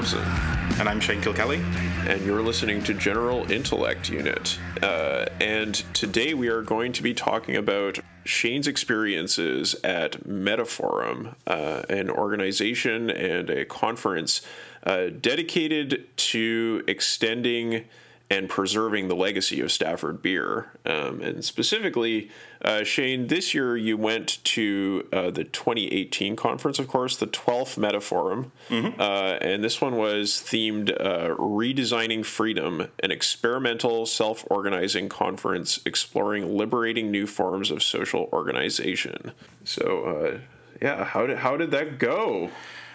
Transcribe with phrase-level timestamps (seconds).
[0.00, 0.80] Thompson.
[0.80, 1.62] And I'm Shane Kilkelly.
[2.08, 4.58] And you're listening to General Intellect Unit.
[4.82, 11.82] Uh, and today we are going to be talking about Shane's experiences at Metaforum, uh,
[11.90, 14.40] an organization and a conference
[14.84, 17.84] uh, dedicated to extending
[18.30, 20.70] and preserving the legacy of Stafford Beer.
[20.86, 22.30] Um, and specifically,
[22.62, 27.76] uh, Shane, this year you went to uh, the 2018 conference, of course, the 12th
[27.76, 28.52] Metaforum.
[28.68, 29.00] Mm-hmm.
[29.00, 36.56] Uh, and this one was themed uh, Redesigning Freedom, an experimental self organizing conference exploring
[36.56, 39.32] liberating new forms of social organization.
[39.64, 40.38] So, uh,
[40.80, 42.50] yeah, how did, how did that go?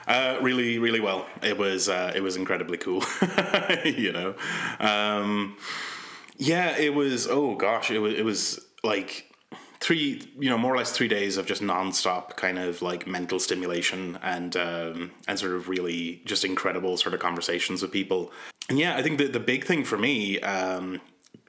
[0.08, 1.26] Uh, really, really well.
[1.42, 3.04] It was uh, it was incredibly cool.
[3.86, 4.36] you know,
[4.80, 5.58] um,
[6.38, 7.28] yeah, it was.
[7.28, 9.32] Oh gosh, it was it was like
[9.80, 13.40] three, you know, more or less three days of just nonstop kind of like mental
[13.40, 18.32] stimulation and um, and sort of really just incredible sort of conversations with people.
[18.70, 21.02] And yeah, I think the the big thing for me um,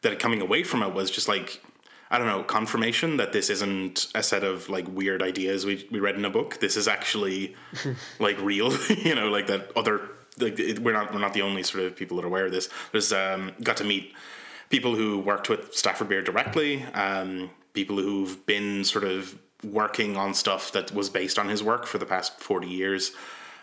[0.02, 1.62] that coming away from it was just like
[2.10, 5.98] I don't know, confirmation that this isn't a set of like weird ideas we, we
[5.98, 6.60] read in a book.
[6.60, 7.56] This is actually
[8.18, 10.02] like real, you know, like that other,
[10.38, 12.52] like it, we're not, we're not the only sort of people that are aware of
[12.52, 12.68] this.
[12.92, 14.14] There's, um, got to meet
[14.70, 20.34] people who worked with Stafford Beer directly, um, people who've been sort of working on
[20.34, 23.12] stuff that was based on his work for the past 40 years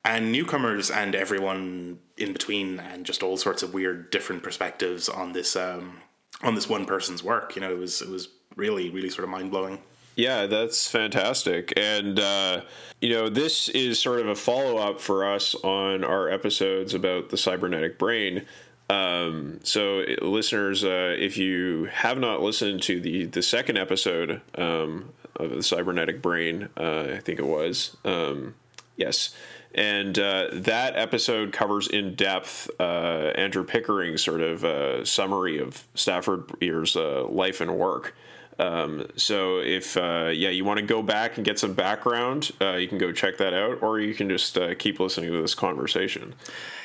[0.06, 5.32] and newcomers and everyone in between and just all sorts of weird different perspectives on
[5.34, 5.98] this um,
[6.44, 7.56] on this one person's work.
[7.56, 9.80] You know, it was it was really really sort of mind blowing.
[10.16, 11.74] Yeah, that's fantastic.
[11.76, 12.62] And, uh,
[13.02, 17.30] you know, this is sort of a follow up for us on our episodes about
[17.30, 18.46] the cybernetic brain.
[18.90, 25.14] Um, so, listeners, uh, if you have not listened to the, the second episode um,
[25.36, 28.54] of the cybernetic brain, uh, I think it was, um,
[28.98, 29.36] yes,
[29.76, 35.88] and uh, that episode covers in depth uh, Andrew Pickering's sort of uh, summary of
[35.96, 38.16] Stafford Beer's uh, life and work.
[38.60, 42.74] Um, so if uh, yeah you want to go back and get some background, uh,
[42.76, 46.36] you can go check that out, or you can just keep listening to this conversation.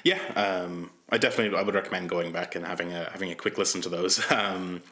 [0.03, 3.59] Yeah, um, I definitely I would recommend going back and having a having a quick
[3.59, 4.25] listen to those.
[4.31, 4.83] Um,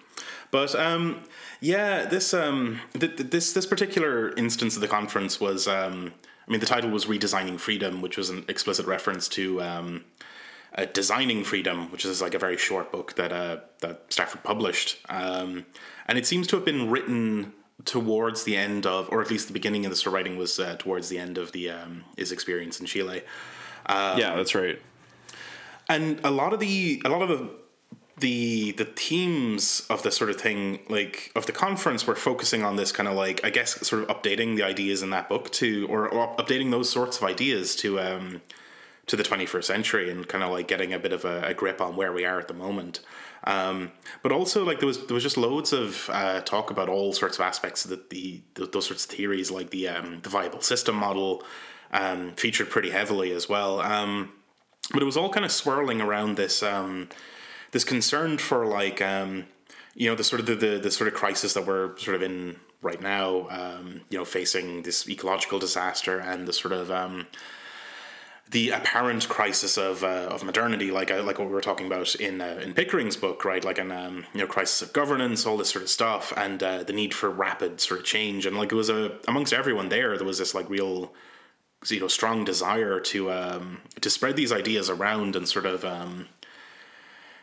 [0.50, 1.22] but um,
[1.60, 6.12] yeah, this um, th- this this particular instance of the conference was um,
[6.46, 10.04] I mean, the title was Redesigning Freedom, which was an explicit reference to um,
[10.74, 14.98] uh, Designing Freedom, which is like a very short book that uh, that Stafford published,
[15.08, 15.66] um,
[16.06, 17.52] and it seems to have been written
[17.84, 21.08] towards the end of, or at least the beginning of the writing was uh, towards
[21.08, 23.22] the end of the um, his experience in Chile.
[23.86, 24.80] Um, yeah, that's right.
[25.88, 27.50] And a lot of the a lot of the
[28.18, 32.76] the the themes of this sort of thing like of the conference were focusing on
[32.76, 35.86] this kind of like i guess sort of updating the ideas in that book to
[35.90, 38.40] or, or updating those sorts of ideas to um
[39.06, 41.80] to the 21st century and kind of like getting a bit of a, a grip
[41.80, 43.00] on where we are at the moment.
[43.44, 47.12] Um, but also like there was there was just loads of uh, talk about all
[47.12, 50.60] sorts of aspects that the, the, those sorts of theories like the um, the viable
[50.60, 51.44] system model
[51.92, 53.80] um, featured pretty heavily as well.
[53.80, 54.32] Um,
[54.92, 57.08] but it was all kind of swirling around this um,
[57.76, 59.44] this concern for like um,
[59.94, 62.22] you know the sort of the, the, the sort of crisis that we're sort of
[62.22, 63.48] in right now.
[63.50, 67.26] Um, you know, facing this ecological disaster and the sort of um,
[68.48, 72.14] the apparent crisis of uh, of modernity, like uh, like what we were talking about
[72.14, 73.62] in uh, in Pickering's book, right?
[73.62, 76.82] Like an um, you know crisis of governance, all this sort of stuff, and uh,
[76.82, 78.46] the need for rapid sort of change.
[78.46, 81.12] And like it was a amongst everyone there, there was this like real
[81.90, 86.28] you know strong desire to um, to spread these ideas around and sort of um,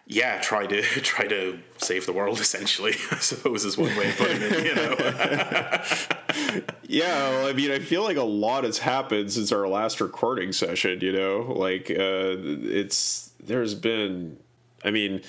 [0.05, 2.39] yeah, try to try to save the world.
[2.39, 4.65] Essentially, I suppose is one way of putting it.
[4.65, 6.63] You know.
[6.87, 10.51] yeah, well, I mean, I feel like a lot has happened since our last recording
[10.51, 10.99] session.
[11.01, 14.37] You know, like uh, it's there's been,
[14.83, 15.21] I mean,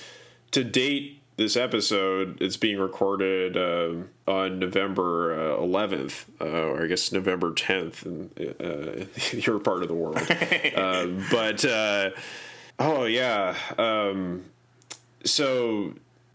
[0.50, 6.87] to date, this episode it's being recorded uh, on November uh, 11th, uh, or I
[6.87, 8.31] guess November 10th in
[8.61, 10.19] uh, your part of the world.
[10.76, 12.11] Um, but uh,
[12.79, 13.56] oh yeah.
[13.79, 14.44] Um,
[15.25, 15.94] so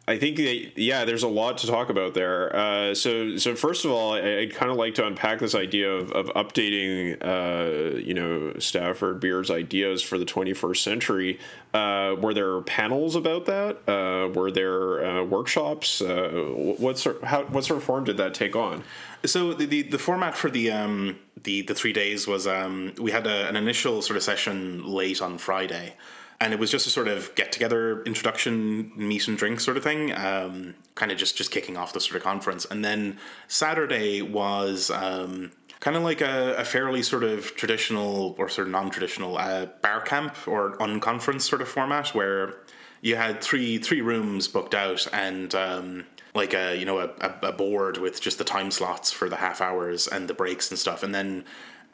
[0.09, 2.55] I think that yeah, there's a lot to talk about there.
[2.55, 5.91] Uh, so so first of all, I, would kind of like to unpack this idea
[5.91, 11.39] of, of updating, uh, you know, Stafford Beer's ideas for the 21st century.
[11.75, 13.87] Uh, were there panels about that?
[13.87, 16.01] Uh, were there uh, workshops?
[16.01, 18.83] Uh, what sort how what sort of form did that take on?
[19.25, 23.11] So the the, the format for the um the the three days was um we
[23.11, 25.93] had a, an initial sort of session late on Friday
[26.41, 29.83] and it was just a sort of get together introduction meet and drink sort of
[29.83, 32.65] thing um, kind of just just kicking off the sort of conference.
[32.65, 38.49] And then saturday was um, kind of like a, a, fairly sort of traditional or
[38.49, 42.55] sort of non-traditional uh, bar camp or unconference sort of format where
[43.01, 46.05] you had three three rooms booked out and um,
[46.35, 49.61] like a you know a, a board with just the time slots for the half
[49.61, 51.03] hours and the breaks and stuff.
[51.03, 51.43] And then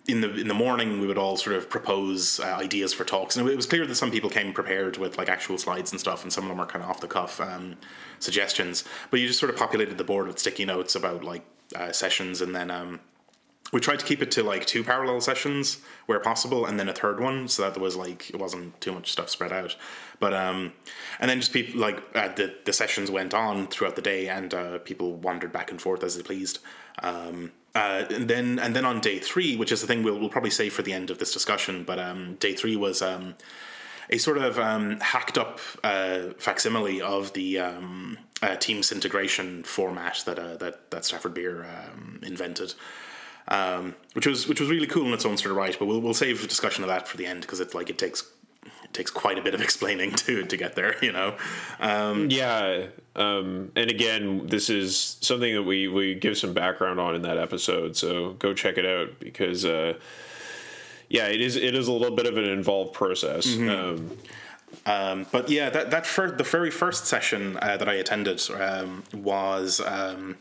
[0.07, 3.35] in the in the morning we would all sort of propose uh, ideas for talks.
[3.35, 6.23] And it was clear that some people came prepared with like actual slides and stuff
[6.23, 7.75] and some of them were kind of off the cuff um,
[8.19, 8.83] suggestions.
[9.09, 12.41] But you just sort of populated the board with sticky notes about like uh, sessions
[12.41, 12.99] and then um,
[13.71, 16.93] we tried to keep it to like two parallel sessions where possible and then a
[16.93, 19.75] third one so that there was like it wasn't too much stuff spread out.
[20.19, 20.73] But um
[21.19, 24.53] and then just people like uh, the the sessions went on throughout the day and
[24.53, 26.59] uh, people wandered back and forth as they pleased.
[27.01, 30.29] Um uh, and then and then on day three, which is the thing we'll, we'll
[30.29, 33.35] probably say for the end of this discussion, but um, day three was um,
[34.09, 40.23] a sort of um, hacked up uh, facsimile of the um, uh, Team Syntegration format
[40.25, 42.73] that uh, that that Stafford Beer um, invented,
[43.49, 45.75] um, which was which was really cool in its own sort of right.
[45.77, 47.97] But we'll we'll save the discussion of that for the end because it's like it
[47.97, 48.23] takes
[48.95, 50.95] takes quite a bit of explaining to to get there.
[51.01, 51.35] You know.
[51.79, 57.15] Um, yeah, um, and again, this is something that we we give some background on
[57.15, 57.95] in that episode.
[57.95, 59.65] So go check it out because.
[59.65, 59.93] Uh,
[61.07, 61.55] yeah, it is.
[61.55, 63.45] It is a little bit of an involved process.
[63.45, 63.69] Mm-hmm.
[63.69, 64.17] Um,
[64.85, 69.03] um, but yeah, that that fir- the very first session uh, that I attended um,
[69.13, 70.37] was um,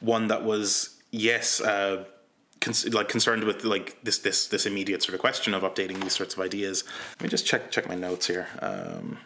[0.00, 2.04] one that was yes, uh,
[2.92, 6.34] like concerned with like this this this immediate sort of question of updating these sorts
[6.34, 6.84] of ideas.
[7.18, 8.48] Let me just check check my notes here.
[8.60, 9.18] Um,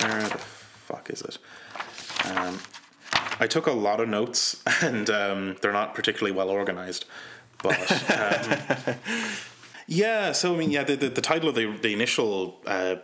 [0.00, 1.38] where the fuck is it?
[2.24, 2.58] Um,
[3.38, 7.04] I took a lot of notes, and um, they're not particularly well organized.
[7.62, 8.96] But um,
[9.86, 12.96] yeah, so I mean, yeah, the the, the title of the the initial uh,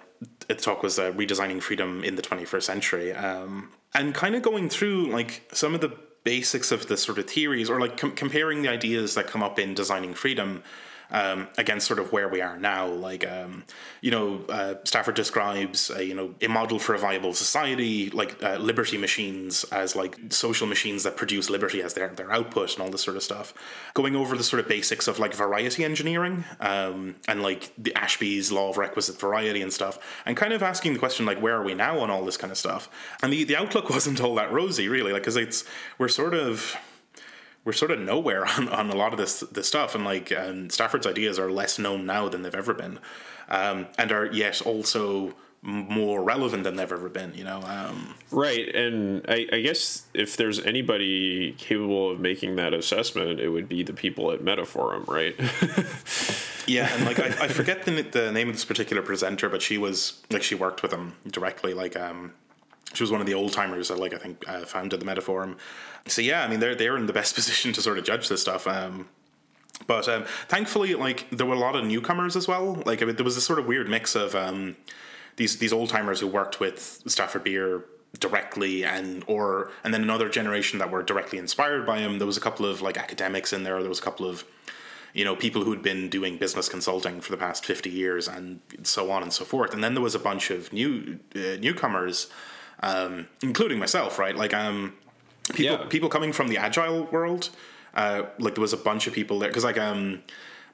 [0.59, 5.11] talk was uh, redesigning freedom in the 21st century, um, and kind of going through
[5.11, 8.69] like some of the basics of the sort of theories or like com- comparing the
[8.69, 10.62] ideas that come up in designing freedom
[11.12, 12.87] um, against sort of where we are now.
[12.87, 13.64] Like, um,
[14.00, 18.43] you know, uh, Stafford describes, uh, you know, a model for a viable society, like
[18.43, 22.82] uh, liberty machines as like social machines that produce liberty as their, their output and
[22.82, 23.55] all this sort of stuff.
[23.94, 28.50] Going over the sort of basics of like variety engineering um, and like the Ashby's
[28.50, 31.62] law of requisite variety and stuff, and kind of asking the question, like, where are
[31.62, 32.88] we now on all this kind of stuff?
[33.23, 35.64] And the, the outlook wasn't all that rosy, really, like, because it's,
[35.99, 36.76] we're sort of,
[37.64, 40.70] we're sort of nowhere on, on a lot of this this stuff, and like um,
[40.70, 42.99] Stafford's ideas are less known now than they've ever been,
[43.49, 47.32] um, and are yet also more relevant than they've ever been.
[47.35, 48.75] You know, um, right?
[48.75, 53.85] And I, I, guess if there's anybody capable of making that assessment, it would be
[53.85, 55.37] the people at Metaforum, right?
[56.67, 59.79] yeah, and like I, I forget the the name of this particular presenter, but she
[59.79, 62.32] was like she worked with him directly, like um
[62.92, 65.56] she was one of the old timers that like I think uh, founded the Metaforum.
[66.06, 68.40] So yeah, I mean they're they're in the best position to sort of judge this
[68.40, 68.66] stuff.
[68.66, 69.08] Um,
[69.86, 72.82] but um, thankfully, like there were a lot of newcomers as well.
[72.86, 74.76] Like I mean, there was a sort of weird mix of um,
[75.36, 77.84] these these old timers who worked with Stafford Beer
[78.18, 82.18] directly and or and then another generation that were directly inspired by him.
[82.18, 83.80] There was a couple of like academics in there.
[83.80, 84.44] There was a couple of
[85.14, 89.11] you know people who'd been doing business consulting for the past 50 years and so
[89.11, 92.28] on and so forth and then there was a bunch of new uh, newcomers
[92.82, 94.36] um, including myself, right?
[94.36, 94.94] Like, um,
[95.52, 95.88] people yeah.
[95.88, 97.50] people coming from the agile world,
[97.94, 100.22] uh, like there was a bunch of people there because like um,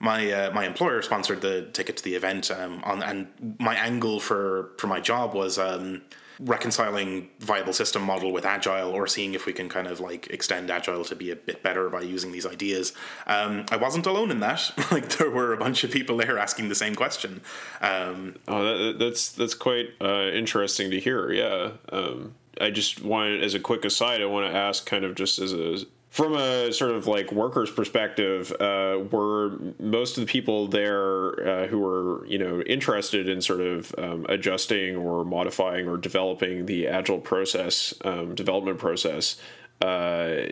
[0.00, 4.20] my uh, my employer sponsored the ticket to the event, um, on and my angle
[4.20, 6.02] for for my job was um
[6.40, 10.71] reconciling viable system model with agile or seeing if we can kind of like extend
[10.71, 12.92] agile to be a bit better by using these ideas.
[13.26, 14.71] Um, i wasn't alone in that.
[14.90, 17.42] Like there were a bunch of people there asking the same question.
[17.83, 21.73] Um, oh that, that's that's quite uh, interesting to hear yeah.
[21.90, 25.38] Um, i just wanted as a quick aside i want to ask kind of just
[25.38, 30.66] as a from a sort of like workers perspective uh, were most of the people
[30.66, 35.96] there uh, who were you know interested in sort of um, adjusting or modifying or
[35.96, 39.36] developing the agile process um, development process
[39.82, 40.46] uh,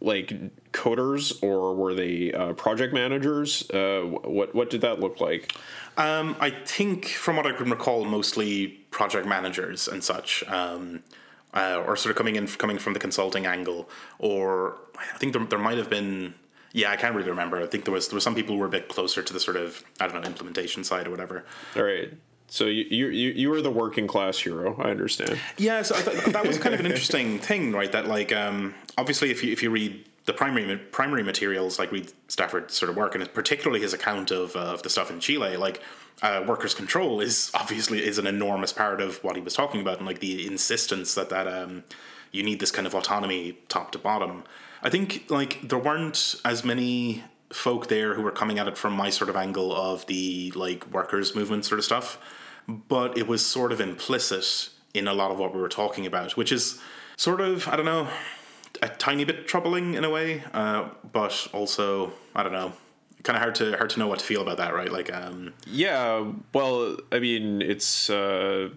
[0.00, 0.32] like
[0.72, 3.68] coders or were they uh, project managers?
[3.70, 5.54] Uh, what what did that look like?
[5.96, 10.44] Um, I think from what I can recall mostly project managers and such.
[10.48, 11.02] Um,
[11.54, 15.44] uh, or sort of coming in coming from the consulting angle, or I think there,
[15.44, 16.34] there might have been.
[16.72, 17.62] Yeah, I can't really remember.
[17.62, 19.40] I think there was there were some people who were a bit closer to the
[19.40, 21.44] sort of I don't know implementation side or whatever.
[21.76, 22.12] All right.
[22.48, 24.76] So you you you were the working class hero.
[24.80, 25.38] I understand.
[25.56, 27.90] Yeah, so th- that was kind of an interesting thing, right?
[27.90, 32.12] That like um, obviously if you if you read the primary primary materials like read
[32.28, 35.56] Stafford's sort of work and particularly his account of uh, of the stuff in Chile,
[35.56, 35.80] like
[36.22, 39.98] uh, workers' control is obviously is an enormous part of what he was talking about,
[39.98, 41.84] and like the insistence that that um,
[42.32, 44.44] you need this kind of autonomy top to bottom.
[44.82, 48.92] I think like there weren't as many folk there who were coming at it from
[48.94, 52.18] my sort of angle of the like workers movement sort of stuff,
[52.66, 56.36] but it was sort of implicit in a lot of what we were talking about,
[56.36, 56.80] which is
[57.16, 58.08] sort of I don't know
[58.82, 62.72] a tiny bit troubling in a way, uh, but also I don't know,
[63.24, 64.92] kind of hard to hard to know what to feel about that, right?
[64.92, 68.08] Like, um, yeah, well, I mean, it's.
[68.08, 68.70] Uh,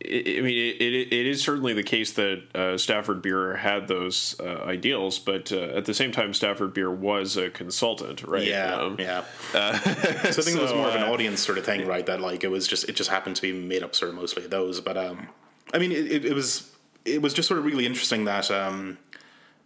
[0.00, 4.36] I mean, it, it, it is certainly the case that uh, Stafford Beer had those
[4.38, 8.46] uh, ideals, but uh, at the same time, Stafford Beer was a consultant, right?
[8.46, 9.24] Yeah, um, yeah.
[9.52, 11.84] Uh, so I think so, it was more of an uh, audience sort of thing,
[11.84, 12.06] right?
[12.06, 14.44] That like it was just it just happened to be made up sort of mostly
[14.44, 15.28] of those, but um,
[15.74, 16.70] I mean, it, it was
[17.04, 18.98] it was just sort of really interesting that um,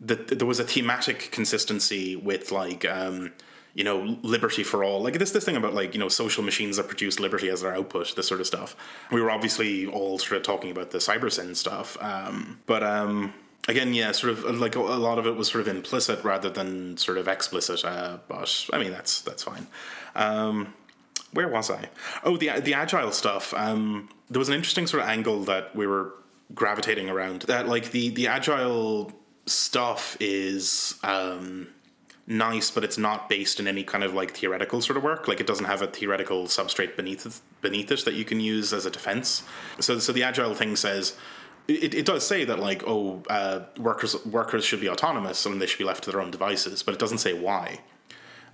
[0.01, 3.33] that there was a thematic consistency with like um,
[3.75, 5.02] you know liberty for all.
[5.02, 7.75] Like this this thing about like you know social machines that produce liberty as their
[7.75, 8.76] output this sort of stuff.
[9.11, 13.35] We were obviously all sort of talking about the cybersyn stuff um, but um,
[13.69, 16.97] again yeah sort of like a, lot of it was sort of implicit rather than
[16.97, 19.67] sort of explicit uh, but i mean that's that's fine.
[20.14, 20.75] Um,
[21.33, 21.88] where was i?
[22.25, 25.87] Oh the the agile stuff um, there was an interesting sort of angle that we
[25.87, 26.14] were
[26.55, 29.12] gravitating around that like the the agile
[29.47, 31.69] stuff is um,
[32.26, 35.29] nice, but it's not based in any kind of like theoretical sort of work.
[35.29, 38.73] Like it doesn't have a theoretical substrate beneath it, beneath it that you can use
[38.73, 39.43] as a defense.
[39.81, 41.17] So, so the agile thing says.
[41.69, 45.67] It, it does say that like oh uh, workers workers should be autonomous and they
[45.67, 47.79] should be left to their own devices, but it doesn't say why.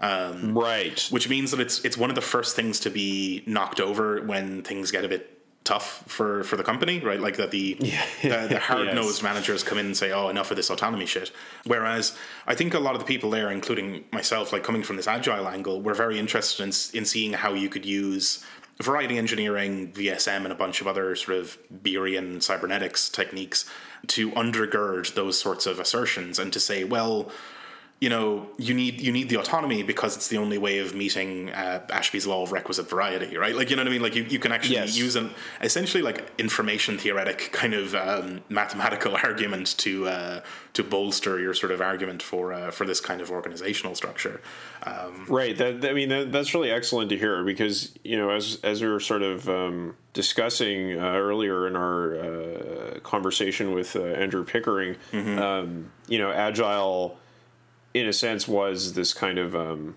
[0.01, 1.01] Um, right.
[1.11, 4.63] Which means that it's it's one of the first things to be knocked over when
[4.63, 5.38] things get a bit
[5.69, 7.21] tough for for the company, right?
[7.21, 8.03] Like that the yeah.
[8.23, 9.23] the, the hard nosed yes.
[9.23, 11.31] managers come in and say, "Oh, enough of this autonomy shit."
[11.65, 15.07] Whereas I think a lot of the people there, including myself, like coming from this
[15.07, 18.45] agile angle, were very interested in in seeing how you could use
[18.81, 23.69] variety engineering, VSM, and a bunch of other sort of Beerian cybernetics techniques
[24.07, 27.31] to undergird those sorts of assertions and to say, well
[28.01, 31.51] you know you need you need the autonomy because it's the only way of meeting
[31.51, 33.57] uh, Ashby's law of requisite variety, right?
[33.57, 34.03] Like you know what I mean?
[34.03, 34.97] Like you, you can actually yes.
[34.97, 35.31] use an
[35.63, 40.41] essentially like information theoretic kind of um, mathematical argument to uh,
[40.75, 44.41] to bolster your sort of argument for uh, for this kind of organizational structure.
[44.85, 45.57] Um, right.
[45.57, 48.87] That, I mean that, that's really excellent to hear because you know as as we
[48.87, 54.95] were sort of um, discussing uh, earlier in our uh, conversation with uh, Andrew Pickering,
[55.11, 55.39] mm-hmm.
[55.39, 57.19] Um, you know, agile
[57.95, 59.97] in a sense, was this kind of um,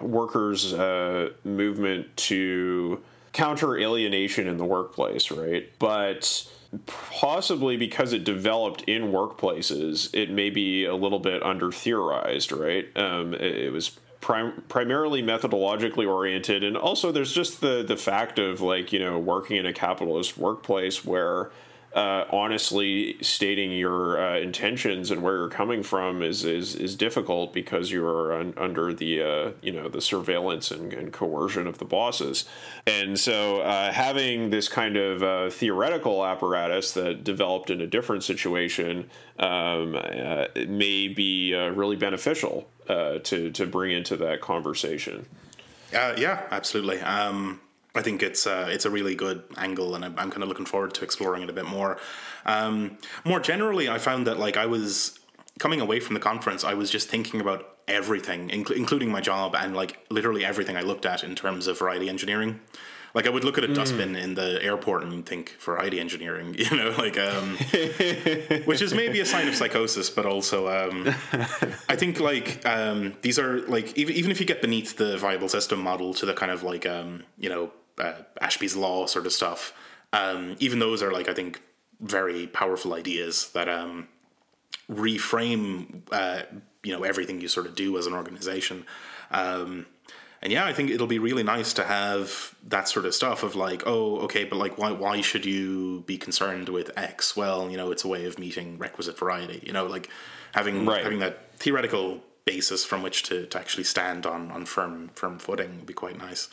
[0.00, 3.02] workers' uh, movement to
[3.32, 5.70] counter alienation in the workplace, right?
[5.78, 6.48] But
[6.86, 12.86] possibly because it developed in workplaces, it may be a little bit under theorized, right?
[12.96, 18.38] Um, it, it, was prim- primarily methodologically oriented, and also there's just the the fact
[18.38, 21.50] of like you know working in a capitalist workplace where
[21.94, 27.52] uh, honestly stating your uh, intentions and where you're coming from is is, is difficult
[27.52, 31.78] because you are un- under the uh, you know the surveillance and, and, coercion of
[31.78, 32.46] the bosses,
[32.84, 38.24] and so uh, having this kind of uh, theoretical apparatus that developed in a different
[38.24, 39.08] situation
[39.38, 45.26] um, uh, may be really beneficial to to bring into that conversation.
[45.92, 47.00] yeah, absolutely.
[47.00, 47.60] Um
[47.94, 50.66] I think it's uh, it's a really good angle, and I'm, I'm kind of looking
[50.66, 51.98] forward to exploring it a bit more.
[52.44, 55.18] Um, more generally, I found that like I was
[55.58, 59.54] coming away from the conference, I was just thinking about everything, inc- including my job,
[59.54, 62.60] and like literally everything I looked at in terms of variety engineering.
[63.14, 63.76] Like I would look at a mm.
[63.76, 67.56] dustbin in the airport and think variety engineering, you know, like um,
[68.64, 71.14] which is maybe a sign of psychosis, but also um,
[71.88, 75.48] I think like um, these are like even even if you get beneath the viable
[75.48, 79.32] system model to the kind of like um, you know uh, Ashby's law sort of
[79.32, 79.72] stuff.
[80.12, 81.60] Um, even those are like I think
[82.00, 84.08] very powerful ideas that um,
[84.90, 86.42] reframe uh,
[86.82, 88.86] you know everything you sort of do as an organization.
[89.30, 89.86] Um,
[90.44, 93.56] and yeah, I think it'll be really nice to have that sort of stuff of
[93.56, 97.34] like, oh, okay, but like, why why should you be concerned with X?
[97.34, 99.62] Well, you know, it's a way of meeting requisite variety.
[99.64, 100.10] You know, like
[100.52, 101.02] having right.
[101.02, 105.76] having that theoretical basis from which to, to actually stand on on firm firm footing
[105.76, 106.48] would be quite nice.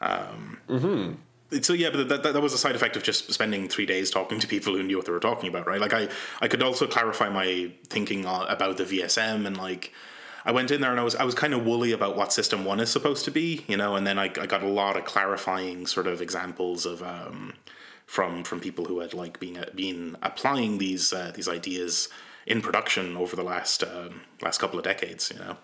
[0.00, 1.60] Um, mm-hmm.
[1.62, 4.10] So yeah, but that, that, that was a side effect of just spending three days
[4.10, 5.80] talking to people who knew what they were talking about, right?
[5.80, 6.08] Like I
[6.40, 9.92] I could also clarify my thinking about the VSM and like
[10.44, 12.64] I went in there and I was I was kind of woolly about what System
[12.64, 15.04] One is supposed to be, you know, and then I, I got a lot of
[15.04, 17.54] clarifying sort of examples of um,
[18.06, 22.08] from from people who had like been been applying these uh, these ideas
[22.46, 24.10] in production over the last uh,
[24.42, 25.56] last couple of decades, you know.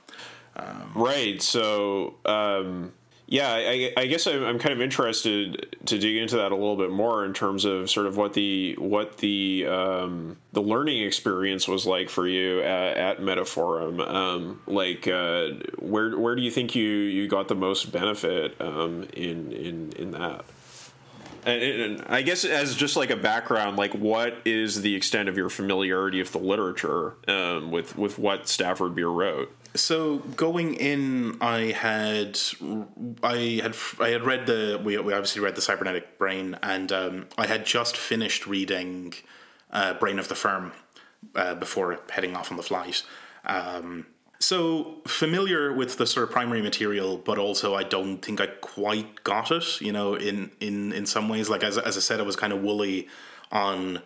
[0.56, 1.42] Um, right.
[1.42, 2.16] So.
[2.24, 2.92] Um
[3.30, 6.76] yeah, I, I guess I'm, I'm kind of interested to dig into that a little
[6.76, 11.68] bit more in terms of sort of what the what the um, the learning experience
[11.68, 14.00] was like for you at, at Metaforum.
[14.00, 19.04] Um, like, uh, where where do you think you, you got the most benefit um,
[19.12, 20.44] in in in that?
[21.46, 25.36] And, and, I guess as just like a background, like what is the extent of
[25.36, 29.54] your familiarity of the literature um, with with what Stafford Beer wrote?
[29.74, 32.38] So going in, I had
[33.22, 37.26] I had I had read the we, we obviously read the cybernetic brain, and um,
[37.38, 39.14] I had just finished reading
[39.70, 40.72] uh, Brain of the Firm
[41.36, 43.04] uh, before heading off on the flight.
[43.44, 44.06] Um,
[44.40, 49.22] so familiar with the sort of primary material, but also I don't think I quite
[49.22, 49.80] got it.
[49.80, 52.52] You know, in in in some ways, like as as I said, I was kind
[52.52, 53.08] of woolly
[53.52, 54.02] on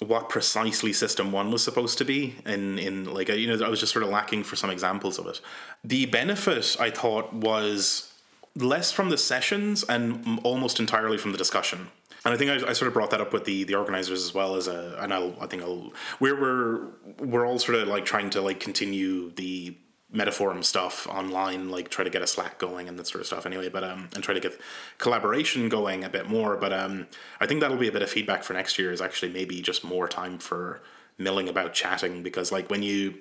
[0.00, 3.78] what precisely system one was supposed to be in in like you know i was
[3.78, 5.40] just sort of lacking for some examples of it.
[5.84, 8.12] The benefit i thought was
[8.56, 11.88] less from the sessions and almost entirely from the discussion.
[12.24, 14.32] And I think I, I, sort of brought that up with the the organizers as
[14.32, 16.86] well as a, and I'll, I think I'll, we're we're
[17.18, 19.76] we're all sort of like trying to like continue the
[20.14, 23.46] metaforum stuff online, like try to get a Slack going and that sort of stuff.
[23.46, 24.58] Anyway, but um, and try to get
[24.98, 26.56] collaboration going a bit more.
[26.56, 27.08] But um,
[27.40, 28.92] I think that'll be a bit of feedback for next year.
[28.92, 30.80] Is actually maybe just more time for
[31.18, 33.14] milling about chatting because like when you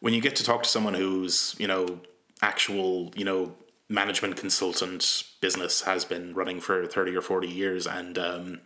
[0.00, 2.00] when you get to talk to someone who's you know
[2.42, 3.54] actual you know
[3.88, 8.60] management consultant business has been running for 30 or 40 years and um,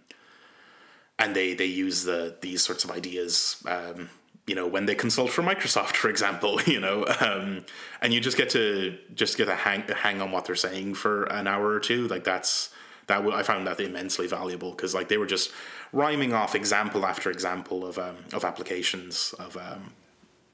[1.18, 4.10] and they they use the these sorts of ideas um,
[4.46, 7.64] you know when they consult for Microsoft, for example, you know, um,
[8.00, 11.24] and you just get to just get a hang hang on what they're saying for
[11.24, 12.08] an hour or two.
[12.08, 12.70] Like that's
[13.06, 15.52] that w- I found that immensely valuable because like they were just
[15.92, 19.56] rhyming off example after example of um, of applications of.
[19.56, 19.92] Um,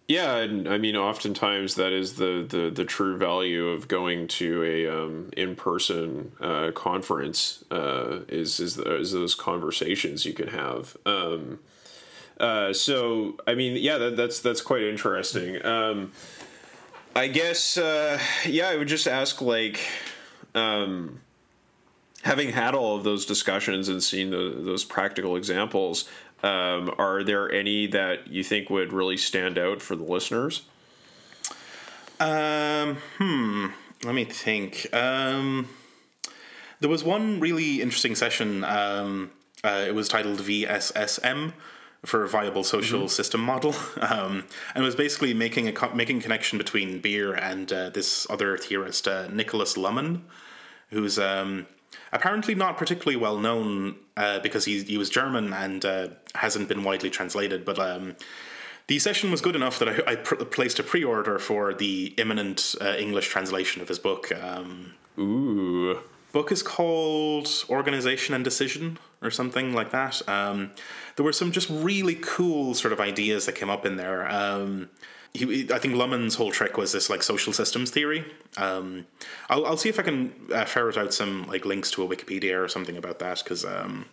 [0.08, 4.64] yeah, and I mean, oftentimes that is the, the, the true value of going to
[4.64, 10.48] a um, in person uh, conference uh, is is, the, is those conversations you can
[10.48, 10.96] have.
[11.06, 11.60] Um,
[12.40, 15.64] uh, so I mean, yeah, that, that's that's quite interesting.
[15.64, 16.12] Um,
[17.14, 19.80] I guess, uh, yeah, I would just ask like,
[20.54, 21.20] um,
[22.22, 26.08] having had all of those discussions and seen the, those practical examples,
[26.42, 30.62] um, are there any that you think would really stand out for the listeners?
[32.20, 33.66] Um, hmm.
[34.04, 34.86] Let me think.
[34.94, 35.68] Um,
[36.80, 38.64] there was one really interesting session.
[38.64, 39.30] Um,
[39.62, 41.52] uh, it was titled VSSM,
[42.04, 43.08] for a viable social mm-hmm.
[43.08, 47.90] system model, um, and was basically making a co- making connection between beer and uh,
[47.90, 50.22] this other theorist, uh, Nikolaus Luhmann,
[50.90, 51.66] who's um,
[52.12, 56.84] apparently not particularly well known uh, because he he was German and uh, hasn't been
[56.84, 57.78] widely translated, but.
[57.78, 58.16] Um,
[58.86, 62.74] the session was good enough that I, I pr- placed a pre-order for the imminent
[62.80, 64.32] uh, English translation of his book.
[64.32, 66.00] Um, Ooh
[66.32, 70.26] book is called Organization and Decision or something like that.
[70.28, 70.72] Um,
[71.16, 74.30] there were some just really cool sort of ideas that came up in there.
[74.30, 74.88] Um,
[75.32, 78.24] he, I think Luhmann's whole trick was this like social systems theory.
[78.56, 79.06] Um,
[79.48, 82.62] I'll, I'll see if I can uh, ferret out some like links to a Wikipedia
[82.62, 84.06] or something about that because um,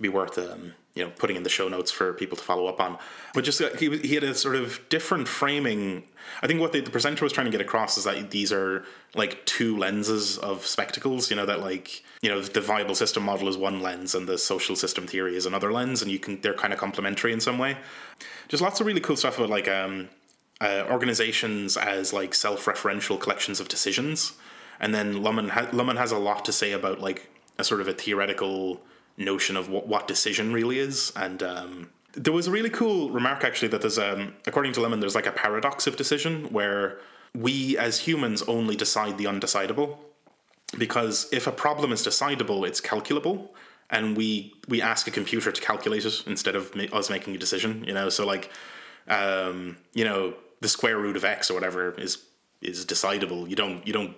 [0.00, 2.80] be worth um, you know putting in the show notes for people to follow up
[2.80, 2.98] on.
[3.32, 6.04] But just uh, he he had a sort of different framing.
[6.42, 8.84] I think what the, the presenter was trying to get across is that these are
[9.14, 11.30] like two lenses of spectacles.
[11.30, 14.38] You know that like you know the viable system model is one lens and the
[14.38, 17.58] social system theory is another lens, and you can they're kind of complementary in some
[17.58, 17.76] way.
[18.48, 20.08] Just lots of really cool stuff about like um,
[20.60, 24.34] uh, organizations as like self-referential collections of decisions,
[24.78, 27.88] and then Luhmann ha- Luhmann has a lot to say about like a sort of
[27.88, 28.80] a theoretical
[29.16, 31.12] notion of what, what decision really is.
[31.16, 35.00] And um, there was a really cool remark actually that there's, um, according to Luhmann,
[35.00, 36.98] there's like a paradox of decision where
[37.34, 39.98] we as humans only decide the undecidable.
[40.76, 43.54] Because if a problem is decidable, it's calculable,
[43.90, 47.38] and we we ask a computer to calculate it instead of ma- us making a
[47.38, 47.84] decision.
[47.84, 48.50] You know, so like,
[49.06, 52.24] um, you know, the square root of x or whatever is
[52.60, 53.48] is decidable.
[53.48, 54.16] You don't you don't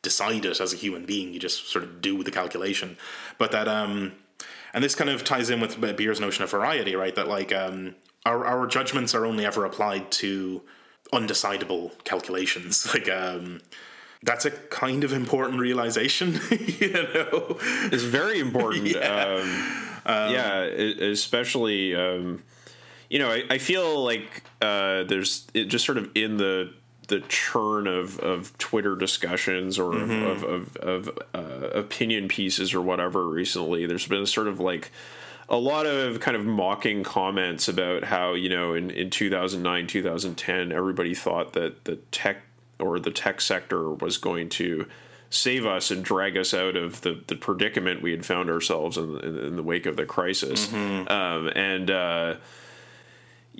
[0.00, 1.34] decide it as a human being.
[1.34, 2.96] You just sort of do the calculation.
[3.36, 4.12] But that um,
[4.72, 7.14] and this kind of ties in with Beer's notion of variety, right?
[7.14, 10.62] That like um, our our judgments are only ever applied to
[11.12, 12.86] undecidable calculations.
[12.94, 13.60] Like um,
[14.22, 17.56] that's a kind of important realization, you know.
[17.92, 18.86] It's very important.
[18.94, 19.24] yeah.
[19.24, 19.42] Um,
[20.06, 21.94] um, yeah, especially.
[21.94, 22.42] Um,
[23.10, 26.74] you know, I, I feel like uh, there's it just sort of in the
[27.08, 30.26] the churn of, of Twitter discussions or mm-hmm.
[30.26, 34.90] of, of, of uh, opinion pieces or whatever recently, there's been sort of like
[35.48, 40.72] a lot of kind of mocking comments about how, you know, in, in 2009, 2010,
[40.72, 42.42] everybody thought that the tech
[42.78, 44.86] or the tech sector was going to
[45.30, 49.18] save us and drag us out of the, the predicament we had found ourselves in,
[49.20, 50.70] in, in the wake of the crisis.
[51.10, 52.36] Um, and uh,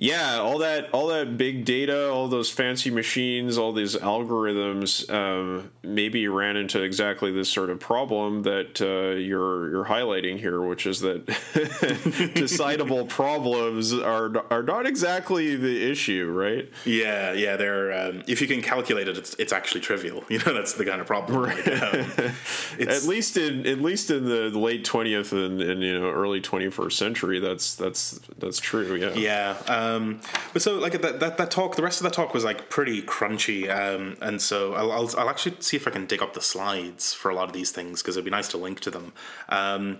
[0.01, 5.71] yeah, all that all that big data, all those fancy machines, all these algorithms, um,
[5.83, 10.85] maybe ran into exactly this sort of problem that uh, you're you're highlighting here, which
[10.85, 16.69] is that decidable problems are are not exactly the issue, right?
[16.85, 17.57] Yeah, yeah.
[17.57, 20.23] They're um, if you can calculate it, it's, it's actually trivial.
[20.29, 21.41] You know, that's the kind of problem.
[21.41, 22.33] Like, um,
[22.79, 26.69] at least in at least in the late twentieth and, and you know early twenty
[26.69, 28.95] first century, that's that's that's true.
[28.95, 29.13] Yeah.
[29.15, 29.57] Yeah.
[29.95, 30.21] Um,
[30.53, 33.01] but so like that, that that talk, the rest of that talk was like pretty
[33.01, 36.41] crunchy, um, and so I'll, I'll, I'll actually see if I can dig up the
[36.41, 39.13] slides for a lot of these things because it'd be nice to link to them.
[39.49, 39.99] Um,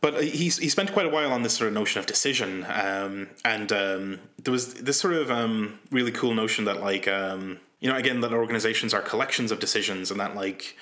[0.00, 3.28] but he he spent quite a while on this sort of notion of decision, um,
[3.44, 7.88] and um, there was this sort of um, really cool notion that like um, you
[7.88, 10.76] know again that organizations are collections of decisions, and that like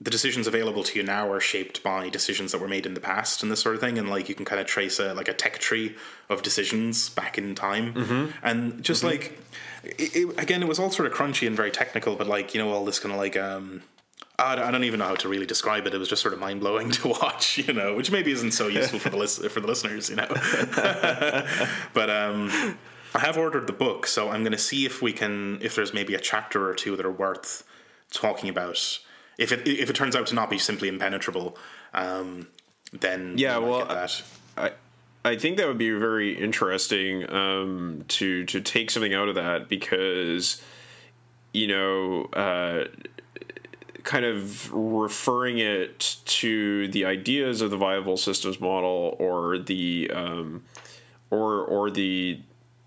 [0.00, 3.00] the decisions available to you now are shaped by decisions that were made in the
[3.00, 5.28] past and this sort of thing and like you can kind of trace a like
[5.28, 5.96] a tech tree
[6.28, 8.26] of decisions back in time mm-hmm.
[8.42, 9.10] and just mm-hmm.
[9.10, 9.38] like
[9.82, 12.62] it, it, again it was all sort of crunchy and very technical but like you
[12.62, 13.82] know all this kind of like um
[14.40, 15.94] I don't even know how to really describe it.
[15.94, 18.68] It was just sort of mind blowing to watch, you know, which maybe isn't so
[18.68, 20.28] useful for the list for the listeners, you know.
[21.92, 22.78] but um,
[23.16, 25.92] I have ordered the book, so I'm going to see if we can, if there's
[25.92, 27.64] maybe a chapter or two that are worth
[28.12, 29.00] talking about
[29.38, 31.56] if it if it turns out to not be simply impenetrable,
[31.94, 32.48] um,
[32.92, 33.86] then yeah, well,
[34.56, 34.72] I
[35.24, 39.68] I think that would be very interesting um, to to take something out of that
[39.68, 40.60] because
[41.52, 42.24] you know.
[42.32, 42.84] Uh,
[44.04, 50.64] kind of referring it to the ideas of the viable systems model or the um,
[51.30, 52.40] or or the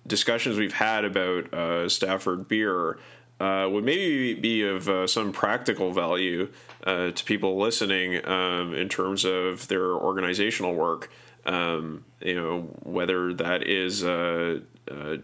[0.07, 2.97] discussions we've had about uh, Stafford Beer
[3.41, 6.47] uh, would maybe be of uh, some practical value
[6.85, 11.09] uh, to people listening um, in terms of their organizational work.
[11.45, 14.59] Um, you know, whether that is uh,
[14.91, 15.17] uh,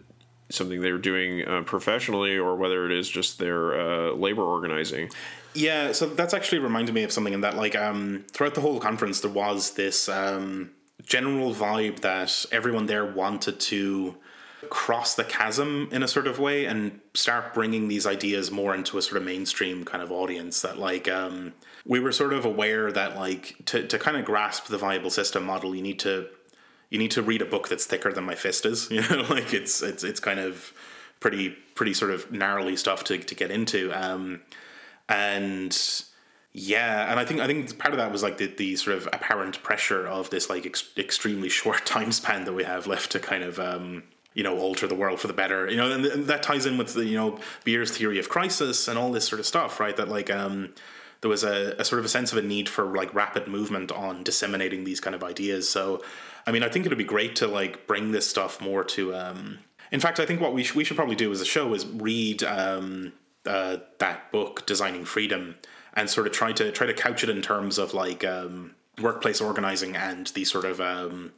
[0.49, 5.12] something they're doing uh, professionally or whether it is just their labor organizing.
[5.53, 8.80] Yeah, so that's actually reminded me of something in that, like, um, throughout the whole
[8.80, 10.71] conference, there was this um,
[11.06, 14.15] general vibe that everyone there wanted to
[14.69, 18.97] cross the chasm in a sort of way and start bringing these ideas more into
[18.97, 21.53] a sort of mainstream kind of audience that like um,
[21.86, 25.43] we were sort of aware that like to, to kind of grasp the viable system
[25.43, 26.27] model you need to
[26.89, 29.53] you need to read a book that's thicker than my fist is you know like
[29.53, 30.73] it's it's it's kind of
[31.19, 34.41] pretty pretty sort of narrowly stuff to, to get into um,
[35.10, 36.03] and
[36.60, 39.08] yeah, and I think I think part of that was like the, the sort of
[39.13, 43.19] apparent pressure of this like ex- extremely short time span that we have left to
[43.19, 44.03] kind of um,
[44.38, 46.93] you know alter the world for the better you know and, that ties in with
[46.93, 49.97] the you know beer's theory of crisis and all this sort of stuff right?
[49.97, 50.73] That like um
[51.21, 53.91] there was a, a sort of a sense of a need for like rapid movement
[53.91, 55.67] on disseminating these kind of ideas.
[55.67, 56.04] So
[56.47, 59.13] i mean i think it would be great to like bring this stuff more to
[59.13, 59.60] um
[59.91, 61.86] in fact i think what we, sh- we should probably do as a show is
[61.86, 63.13] read um
[63.45, 65.56] uh, that book designing freedom
[65.93, 69.39] and sort of try to try to couch it in terms of like um workplace
[69.39, 71.32] organizing and the sort of um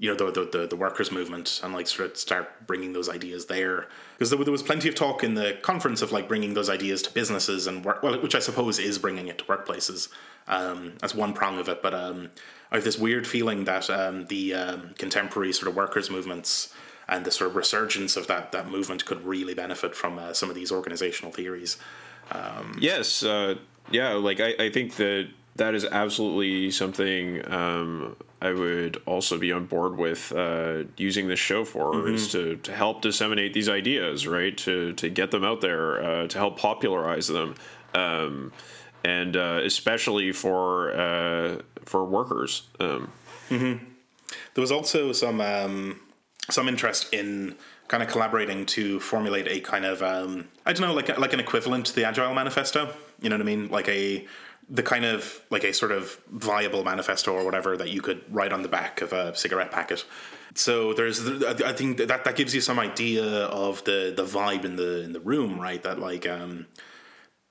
[0.00, 3.46] you know the, the the, workers movement and like sort of start bringing those ideas
[3.46, 3.86] there.
[4.14, 7.02] Because there, there, was plenty of talk in the conference of like bringing those ideas
[7.02, 10.08] to businesses and work well which I suppose is bringing it to workplaces
[10.48, 11.82] um, as one prong of it.
[11.82, 12.30] But um,
[12.72, 16.74] I have this weird feeling that um, the um, contemporary sort of workers movements
[17.06, 20.48] and the sort of resurgence of that that movement could really benefit from uh, some
[20.48, 21.76] of these organizational theories.
[22.32, 23.56] Um, yes uh,
[23.90, 29.52] yeah like I, I think that that is absolutely something um, I would also be
[29.52, 32.14] on board with uh, using this show for mm-hmm.
[32.14, 34.56] is to, to help disseminate these ideas, right?
[34.58, 37.54] To to get them out there, uh, to help popularize them,
[37.94, 38.52] um,
[39.04, 42.62] and uh, especially for uh, for workers.
[42.78, 43.12] Um,
[43.50, 43.84] mm-hmm.
[44.54, 46.00] There was also some um,
[46.48, 47.56] some interest in
[47.88, 51.40] kind of collaborating to formulate a kind of um, I don't know, like like an
[51.40, 52.94] equivalent to the Agile Manifesto.
[53.20, 53.68] You know what I mean?
[53.68, 54.26] Like a
[54.70, 58.52] the kind of like a sort of viable manifesto or whatever that you could write
[58.52, 60.04] on the back of a cigarette packet.
[60.54, 64.76] So there's, I think that that gives you some idea of the the vibe in
[64.76, 65.82] the in the room, right?
[65.82, 66.66] That like um,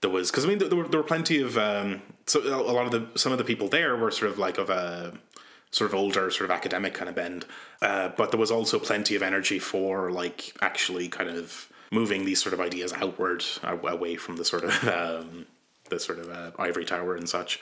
[0.02, 2.86] there was because I mean there were there were plenty of um, so a lot
[2.86, 5.14] of the some of the people there were sort of like of a
[5.72, 7.46] sort of older sort of academic kind of bend,
[7.82, 12.42] uh, but there was also plenty of energy for like actually kind of moving these
[12.42, 15.46] sort of ideas outward away from the sort of um,
[15.90, 17.60] the sort of uh, ivory tower and such,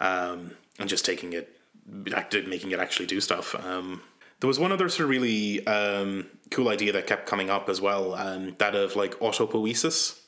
[0.00, 3.54] um, and just taking it, making it actually do stuff.
[3.64, 4.02] Um,
[4.40, 7.80] there was one other sort of really um, cool idea that kept coming up as
[7.80, 10.20] well, um, that of like autopoiesis.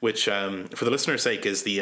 [0.00, 1.80] which um, for the listener's sake is the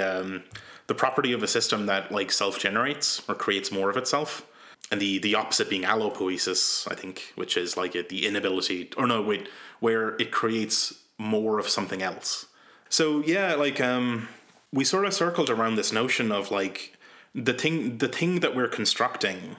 [0.86, 4.46] the property of a system that like self generates or creates more of itself.
[4.90, 9.06] And the, the opposite being allopoiesis, I think, which is like it, the inability, or
[9.06, 9.48] no, wait,
[9.80, 12.46] where it creates more of something else.
[12.90, 14.28] So yeah, like um,
[14.72, 16.96] we sort of circled around this notion of like
[17.34, 19.56] the thing, the thing that we're constructing,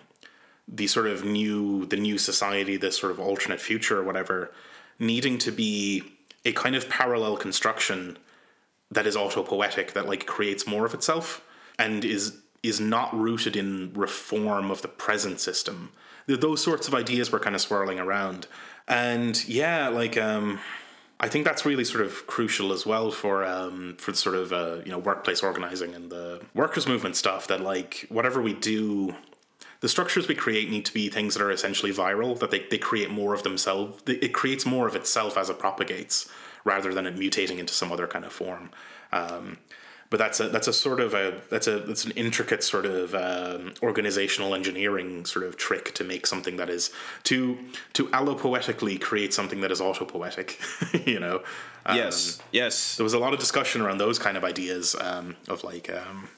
[0.67, 4.52] the sort of new, the new society, this sort of alternate future or whatever,
[4.99, 6.04] needing to be
[6.45, 8.17] a kind of parallel construction
[8.91, 11.43] that is autopoietic, that like creates more of itself
[11.78, 15.91] and is is not rooted in reform of the present system.
[16.28, 18.47] Those sorts of ideas were kind of swirling around,
[18.88, 20.60] and yeah, like um,
[21.23, 24.79] I think that's really sort of crucial as well for um, for sort of uh,
[24.83, 27.47] you know workplace organizing and the workers movement stuff.
[27.47, 29.15] That like whatever we do,
[29.79, 32.38] the structures we create need to be things that are essentially viral.
[32.38, 34.03] That they they create more of themselves.
[34.05, 36.29] It creates more of itself as it propagates,
[36.65, 38.71] rather than it mutating into some other kind of form.
[39.13, 39.59] Um,
[40.13, 43.15] but that's a that's a sort of a that's a that's an intricate sort of
[43.15, 46.91] um, organizational engineering sort of trick to make something that is
[47.23, 47.58] to
[47.93, 50.60] to allopoietically create something that is autopoietic
[51.08, 51.41] you know?
[51.88, 52.95] Um, yes yes.
[52.95, 56.30] There was a lot of discussion around those kind of ideas um, of like um,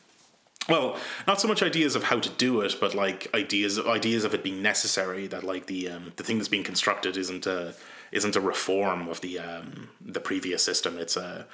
[0.69, 4.33] well not so much ideas of how to do it but like ideas ideas of
[4.33, 7.75] it being necessary that like the um, the thing that's being constructed isn't a
[8.13, 10.97] isn't a reform of the um, the previous system.
[10.97, 11.45] It's a,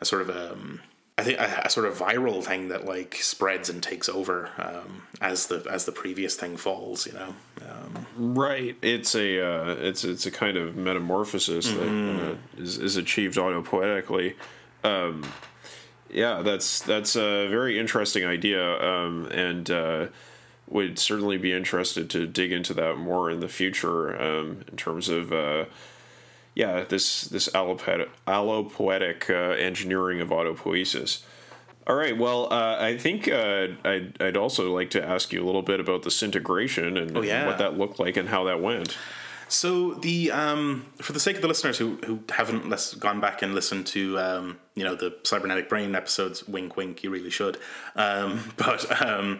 [0.00, 0.56] a sort of a
[1.18, 5.02] I think a, a, sort of viral thing that like spreads and takes over um,
[5.20, 7.08] as the as the previous thing falls.
[7.08, 7.34] You know,
[7.68, 8.76] um, right?
[8.82, 12.18] It's a uh, it's it's a kind of metamorphosis mm-hmm.
[12.18, 14.36] that uh, is, is achieved autopoietically.
[14.84, 15.24] Um,
[16.08, 20.06] yeah, that's that's a very interesting idea, um, and uh,
[20.68, 25.08] would certainly be interested to dig into that more in the future um, in terms
[25.08, 25.64] of uh,
[26.58, 31.22] yeah, this this allopoietic, allopoietic uh, engineering of autopoiesis.
[31.86, 32.18] All right.
[32.18, 35.78] Well, uh, I think uh, I'd, I'd also like to ask you a little bit
[35.78, 37.38] about the syntegration and, oh, yeah.
[37.38, 38.98] and what that looked like and how that went.
[39.46, 43.40] So the um, for the sake of the listeners who who haven't less, gone back
[43.40, 47.56] and listened to um, you know the cybernetic brain episodes, wink wink, you really should.
[47.94, 49.38] Um, but um,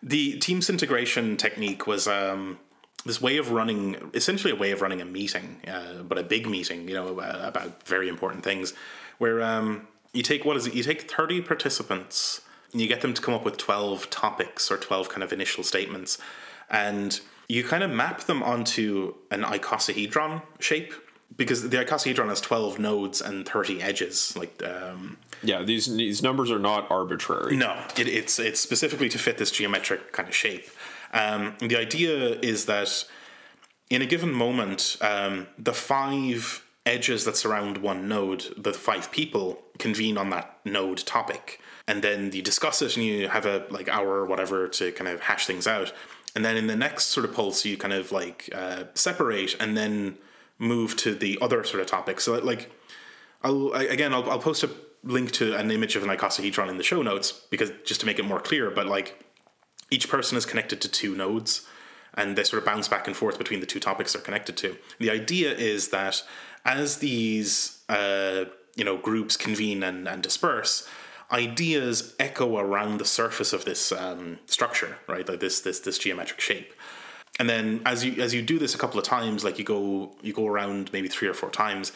[0.00, 2.60] the team syntegration technique was um,
[3.04, 6.48] this way of running, essentially a way of running a meeting, uh, but a big
[6.48, 8.74] meeting, you know, uh, about very important things,
[9.18, 10.74] where um, you take what is it?
[10.74, 12.40] You take thirty participants
[12.72, 15.62] and you get them to come up with twelve topics or twelve kind of initial
[15.62, 16.18] statements,
[16.70, 20.92] and you kind of map them onto an icosahedron shape
[21.36, 26.50] because the icosahedron has 12 nodes and 30 edges like um, yeah these these numbers
[26.50, 30.68] are not arbitrary no it, it's it's specifically to fit this geometric kind of shape
[31.12, 33.04] um, the idea is that
[33.90, 39.62] in a given moment, um, the five edges that surround one node, the five people
[39.78, 43.88] convene on that node topic, and then you discuss it and you have a like
[43.88, 45.92] hour or whatever to kind of hash things out.
[46.34, 49.76] And then in the next sort of pulse, you kind of like uh, separate and
[49.76, 50.18] then
[50.58, 52.20] move to the other sort of topic.
[52.20, 52.70] So like,
[53.42, 54.70] I'll again, I'll, I'll post a
[55.02, 58.18] link to an image of an icosahedron in the show notes because just to make
[58.18, 58.70] it more clear.
[58.70, 59.24] But like,
[59.90, 61.66] each person is connected to two nodes
[62.14, 64.76] and they sort of bounce back and forth between the two topics they're connected to.
[64.98, 66.22] The idea is that
[66.64, 70.88] as these uh, you know groups convene and, and disperse,
[71.30, 75.28] ideas echo around the surface of this um, structure, right?
[75.28, 76.72] Like this this this geometric shape.
[77.38, 80.14] And then as you as you do this a couple of times, like you go
[80.22, 81.92] you go around maybe three or four times,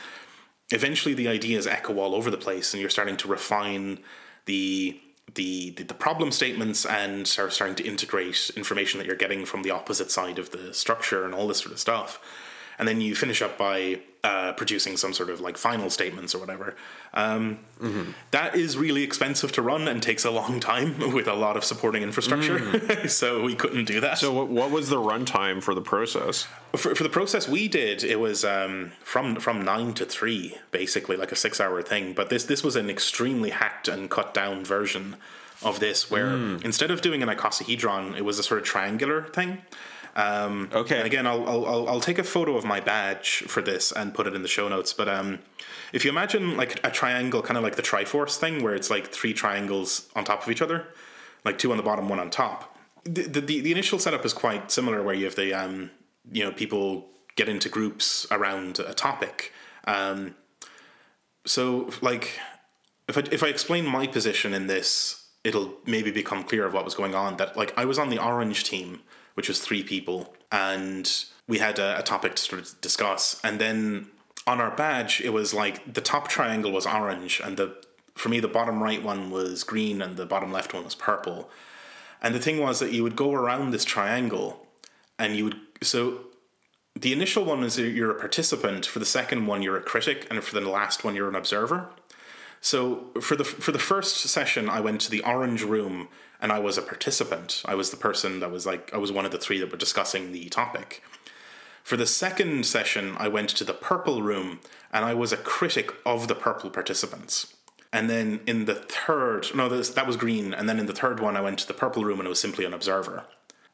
[0.70, 4.00] eventually the ideas echo all over the place, and you're starting to refine
[4.44, 5.00] the
[5.34, 9.62] the, the, the problem statements and are starting to integrate information that you're getting from
[9.62, 12.20] the opposite side of the structure and all this sort of stuff.
[12.80, 16.38] And then you finish up by uh, producing some sort of like final statements or
[16.38, 16.74] whatever.
[17.14, 18.10] Um, mm-hmm.
[18.32, 21.64] that is really expensive to run and takes a long time with a lot of
[21.64, 22.58] supporting infrastructure.
[22.58, 23.08] Mm.
[23.20, 24.18] so we couldn't do that.
[24.18, 26.46] So what was the runtime for the process?
[26.72, 31.16] For, for the process we did, it was um, from from nine to three, basically
[31.16, 32.12] like a six hour thing.
[32.12, 35.16] But this this was an extremely hacked and cut down version
[35.62, 36.64] of this, where mm.
[36.64, 39.58] instead of doing an icosahedron, it was a sort of triangular thing.
[40.16, 40.98] Um, okay.
[40.98, 44.26] And again, I'll, I'll I'll take a photo of my badge for this and put
[44.26, 44.92] it in the show notes.
[44.92, 45.38] But um,
[45.92, 49.08] if you imagine like a triangle, kind of like the Triforce thing, where it's like
[49.08, 50.88] three triangles on top of each other,
[51.44, 52.76] like two on the bottom, one on top.
[53.04, 55.90] The the, the initial setup is quite similar, where you have the um,
[56.30, 59.52] you know people get into groups around a topic.
[59.84, 60.34] Um,
[61.46, 62.38] so like
[63.08, 66.84] if I if I explain my position in this, it'll maybe become clear of what
[66.84, 67.36] was going on.
[67.36, 69.00] That like I was on the orange team
[69.34, 73.40] which was three people, and we had a, a topic to sort of discuss.
[73.42, 74.08] And then
[74.46, 77.76] on our badge, it was like the top triangle was orange, and the
[78.20, 81.48] for me, the bottom right one was green and the bottom left one was purple.
[82.22, 84.66] And the thing was that you would go around this triangle
[85.18, 85.56] and you would.
[85.82, 86.26] So
[86.94, 90.42] the initial one is you're a participant, for the second one, you're a critic, and
[90.44, 91.88] for the last one, you're an observer.
[92.60, 96.08] So for the for the first session, I went to the orange room
[96.40, 97.62] and I was a participant.
[97.64, 99.78] I was the person that was like I was one of the three that were
[99.78, 101.02] discussing the topic.
[101.82, 104.60] For the second session, I went to the purple room
[104.92, 107.54] and I was a critic of the purple participants.
[107.92, 110.54] And then in the third, no, that was green.
[110.54, 112.40] And then in the third one, I went to the purple room and it was
[112.40, 113.24] simply an observer.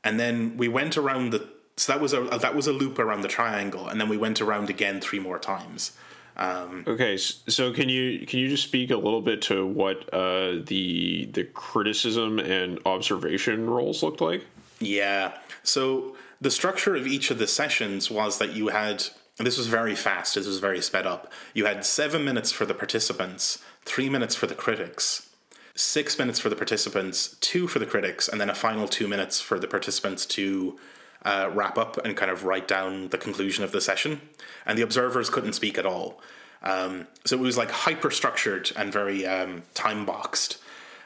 [0.02, 1.46] And then we went around the,
[1.76, 4.40] so that was a that was a loop around the triangle, and then we went
[4.40, 5.92] around again three more times.
[6.36, 10.58] Um, okay, so can you can you just speak a little bit to what uh,
[10.64, 14.44] the the criticism and observation roles looked like?
[14.78, 15.32] Yeah.
[15.62, 19.04] So the structure of each of the sessions was that you had
[19.38, 20.34] this was very fast.
[20.34, 21.32] This was very sped up.
[21.54, 25.28] You had seven minutes for the participants, three minutes for the critics,
[25.74, 29.40] six minutes for the participants, two for the critics, and then a final two minutes
[29.40, 30.78] for the participants to
[31.26, 34.20] uh, wrap up and kind of write down the conclusion of the session.
[34.64, 36.20] And the observers couldn't speak at all.
[36.62, 40.58] Um, so it was like hyper structured and very um, time boxed.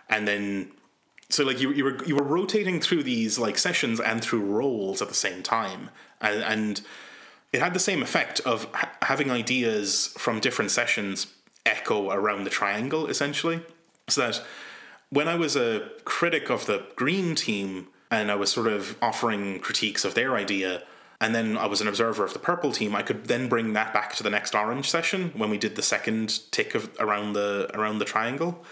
[0.08, 0.70] And then,
[1.28, 5.00] so like you, you were you were rotating through these like sessions and through roles
[5.00, 6.80] at the same time, and, and
[7.52, 11.28] it had the same effect of ha- having ideas from different sessions
[11.64, 13.60] echo around the triangle essentially,
[14.08, 14.42] so that
[15.10, 19.60] when I was a critic of the green team and I was sort of offering
[19.60, 20.82] critiques of their idea.
[21.20, 22.96] And then I was an observer of the purple team.
[22.96, 25.82] I could then bring that back to the next orange session when we did the
[25.82, 28.64] second tick of around the around the triangle.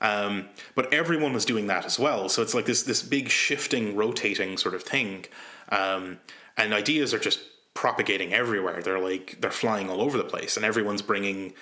[0.00, 2.28] Um, but everyone was doing that as well.
[2.28, 5.26] So it's like this this big shifting, rotating sort of thing.
[5.68, 6.18] Um,
[6.56, 7.40] and ideas are just
[7.74, 8.82] propagating everywhere.
[8.82, 11.54] They're like they're flying all over the place, and everyone's bringing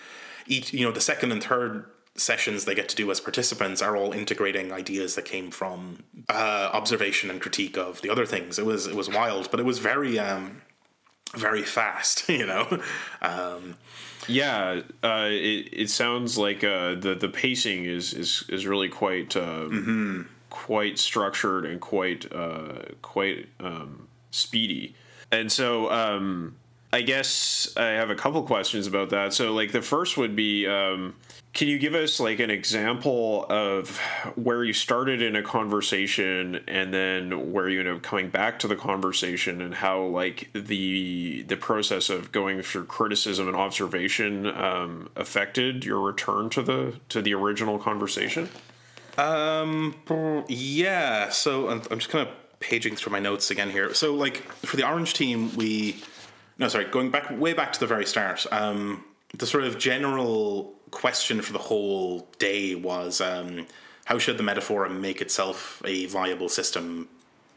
[0.46, 0.72] each.
[0.72, 1.84] You know, the second and third
[2.20, 6.70] sessions they get to do as participants are all integrating ideas that came from uh,
[6.72, 8.58] observation and critique of the other things.
[8.58, 10.62] It was it was wild, but it was very um,
[11.34, 12.28] very fast.
[12.28, 12.80] You know.
[13.22, 13.76] Um,
[14.28, 19.36] yeah, uh, it it sounds like uh, the the pacing is is is really quite
[19.36, 20.22] uh, mm-hmm.
[20.50, 24.94] quite structured and quite uh, quite um, speedy,
[25.32, 25.90] and so.
[26.92, 29.32] I guess I have a couple questions about that.
[29.32, 31.14] So, like, the first would be um,
[31.52, 33.98] can you give us like an example of
[34.36, 38.68] where you started in a conversation and then where you end up coming back to
[38.68, 45.08] the conversation and how like the the process of going through criticism and observation um,
[45.16, 48.48] affected your return to the to the original conversation?
[49.18, 49.96] Um,
[50.48, 51.30] yeah.
[51.30, 53.92] So I'm just kind of paging through my notes again here.
[53.92, 56.00] So like for the orange team, we
[56.60, 58.46] no sorry going back way back to the very start.
[58.52, 59.02] Um,
[59.36, 63.66] the sort of general question for the whole day was um,
[64.04, 67.08] how should the Metaforum make itself a viable system,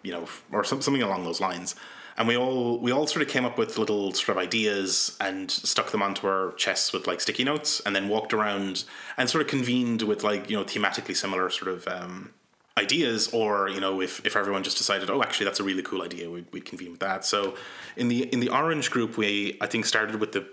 [0.04, 1.76] you know, or some, something along those lines.
[2.16, 5.50] And we all we all sort of came up with little sort of ideas and
[5.50, 8.84] stuck them onto our chests with like sticky notes, and then walked around
[9.18, 12.30] and sort of convened with like you know thematically similar sort of um,
[12.78, 16.02] ideas or you know if, if everyone just decided oh actually that's a really cool
[16.02, 17.56] idea we'd, we'd convene with that so
[17.96, 20.44] in the in the orange group we i think started with the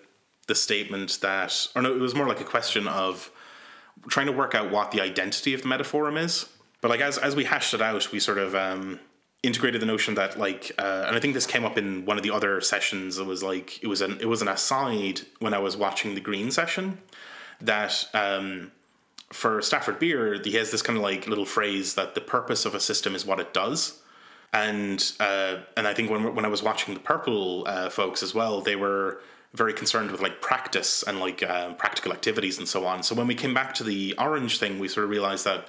[0.50, 3.30] the statement that, or no, it was more like a question of
[4.08, 6.48] trying to work out what the identity of the Metaforum is.
[6.80, 8.98] But like as as we hashed it out, we sort of um,
[9.44, 12.24] integrated the notion that like, uh, and I think this came up in one of
[12.24, 13.18] the other sessions.
[13.18, 16.20] It was like it was an it was an aside when I was watching the
[16.20, 16.98] Green session
[17.60, 18.08] that.
[18.12, 18.72] Um,
[19.32, 22.74] for Stafford Beer, he has this kind of like little phrase that the purpose of
[22.74, 24.00] a system is what it does,
[24.52, 28.34] and uh, and I think when when I was watching the Purple uh, folks as
[28.34, 29.20] well, they were
[29.54, 33.02] very concerned with like practice and like uh, practical activities and so on.
[33.02, 35.68] So when we came back to the orange thing, we sort of realized that,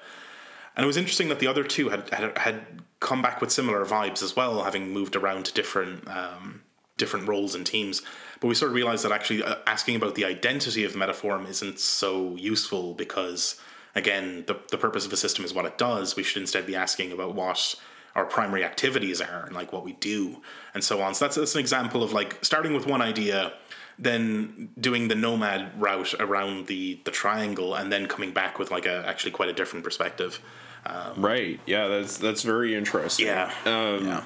[0.76, 2.66] and it was interesting that the other two had had, had
[3.00, 6.64] come back with similar vibes as well, having moved around to different um,
[6.98, 8.02] different roles and teams.
[8.42, 11.80] But we sort of realized that actually uh, asking about the identity of Metaforum isn't
[11.80, 13.62] so useful because
[13.96, 16.16] again, the the purpose of a system is what it does.
[16.16, 17.76] We should instead be asking about what
[18.16, 20.42] our primary activities are and like what we do
[20.74, 21.14] and so on.
[21.14, 23.54] So that's that's an example of like starting with one idea
[24.00, 28.88] then doing the nomad route around the the triangle and then coming back with like
[28.88, 30.42] a actually quite a different perspective.
[30.86, 31.60] Um, right.
[31.68, 33.28] Yeah that's that's very interesting.
[33.28, 33.54] Yeah.
[33.66, 34.24] Um, yeah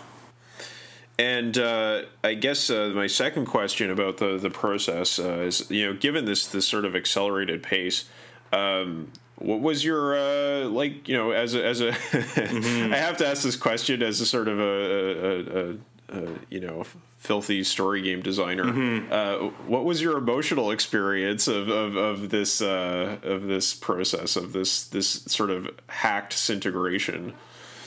[1.18, 5.86] and uh, I guess uh, my second question about the the process uh, is, you
[5.86, 8.06] know, given this this sort of accelerated pace,
[8.52, 11.08] um, what was your uh, like?
[11.08, 12.94] You know, as a as a, mm-hmm.
[12.94, 15.78] I have to ask this question as a sort of a, a, a
[16.18, 16.84] uh, you know
[17.18, 18.66] filthy story game designer.
[18.66, 19.12] Mm-hmm.
[19.12, 24.54] Uh, what was your emotional experience of of, of this uh, of this process of
[24.54, 27.34] this this sort of hacked Syntegration?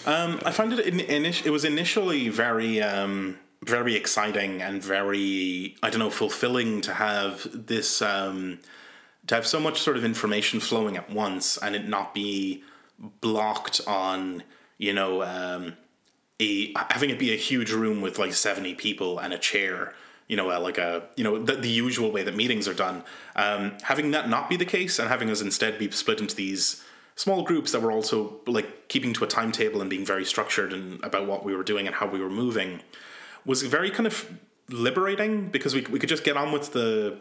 [0.08, 5.76] Um, I found it in, in, it was initially very um, very exciting and very
[5.82, 8.60] I don't know fulfilling to have this um,
[9.26, 12.64] to have so much sort of information flowing at once and it not be
[13.20, 14.44] blocked on
[14.78, 15.76] you know um,
[16.40, 19.92] a having it be a huge room with like 70 people and a chair
[20.26, 23.04] you know uh, like a you know the, the, usual way that meetings are done.
[23.36, 26.82] Um, having that not be the case and having us instead be split into these
[27.18, 31.02] small groups that were also like keeping to a timetable and being very structured and
[31.02, 32.80] about what we were doing and how we were moving
[33.44, 34.30] was very kind of
[34.68, 37.20] liberating because we, we could just get on with the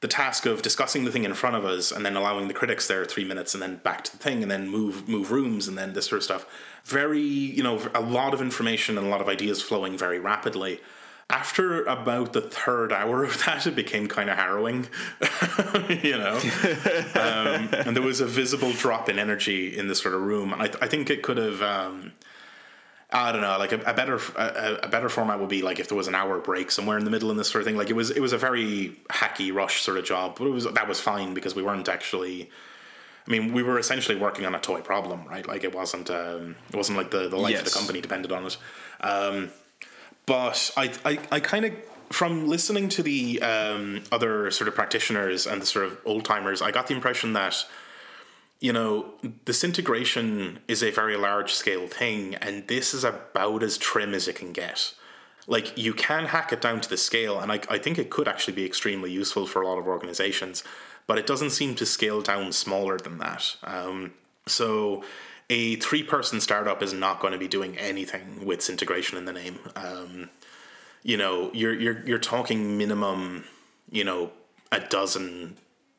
[0.00, 2.88] the task of discussing the thing in front of us and then allowing the critics
[2.88, 5.78] there three minutes and then back to the thing and then move move rooms and
[5.78, 6.44] then this sort of stuff.
[6.84, 10.80] Very, you know, a lot of information and a lot of ideas flowing very rapidly.
[11.32, 14.86] After about the third hour of that, it became kind of harrowing,
[15.88, 16.36] you know.
[17.14, 20.60] um, and there was a visible drop in energy in this sort of room, and
[20.62, 21.62] I, I think it could have.
[21.62, 22.12] Um,
[23.14, 25.88] I don't know, like a, a better a, a, better format would be like if
[25.88, 27.76] there was an hour break somewhere in the middle in this sort of thing.
[27.76, 30.64] Like it was it was a very hacky rush sort of job, but it was
[30.64, 32.50] that was fine because we weren't actually.
[33.26, 35.46] I mean, we were essentially working on a toy problem, right?
[35.46, 37.60] Like it wasn't um, it wasn't like the the life yes.
[37.60, 38.56] of the company depended on it.
[39.00, 39.50] Um,
[40.26, 41.72] but I I, I kind of
[42.10, 46.60] from listening to the um, other sort of practitioners and the sort of old timers,
[46.60, 47.64] I got the impression that
[48.62, 49.06] you know,
[49.44, 54.36] Syntegration is a very large scale thing, and this is about as trim as it
[54.36, 54.94] can get.
[55.48, 58.28] Like, you can hack it down to the scale, and I, I think it could
[58.28, 60.62] actually be extremely useful for a lot of organizations,
[61.08, 63.56] but it doesn't seem to scale down smaller than that.
[63.64, 64.14] Um,
[64.46, 65.02] so,
[65.52, 69.32] a three person startup is not going to be doing anything with Syntegration in the
[69.32, 69.58] name.
[69.76, 70.30] Um,
[71.02, 73.44] you know, you're, you're, you're talking minimum,
[73.90, 74.30] you know,
[74.70, 75.56] a dozen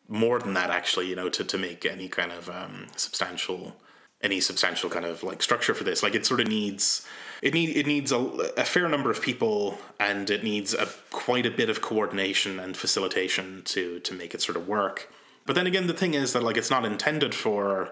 [0.09, 3.75] more than that actually you know to, to make any kind of um, substantial
[4.21, 7.07] any substantial kind of like structure for this like it sort of needs
[7.41, 8.17] it need it needs a,
[8.57, 12.75] a fair number of people and it needs a quite a bit of coordination and
[12.75, 15.11] facilitation to to make it sort of work
[15.45, 17.91] but then again the thing is that like it's not intended for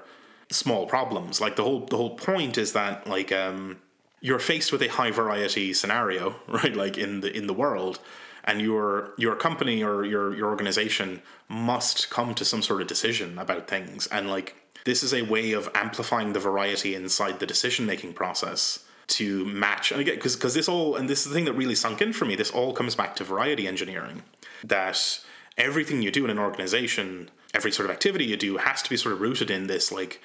[0.52, 1.42] small problems.
[1.42, 3.80] Like the whole the whole point is that like um
[4.20, 6.76] you're faced with a high variety scenario right?
[6.76, 8.00] Like in the in the world
[8.44, 13.38] and your your company or your your organization must come to some sort of decision
[13.38, 14.08] about things.
[14.08, 18.84] And like this is a way of amplifying the variety inside the decision making process
[19.08, 21.76] to match and again because because this all and this is the thing that really
[21.76, 24.24] sunk in for me this all comes back to variety engineering
[24.64, 25.20] that
[25.58, 28.96] everything you do in an organization every sort of activity you do has to be
[28.96, 30.22] sort of rooted in this like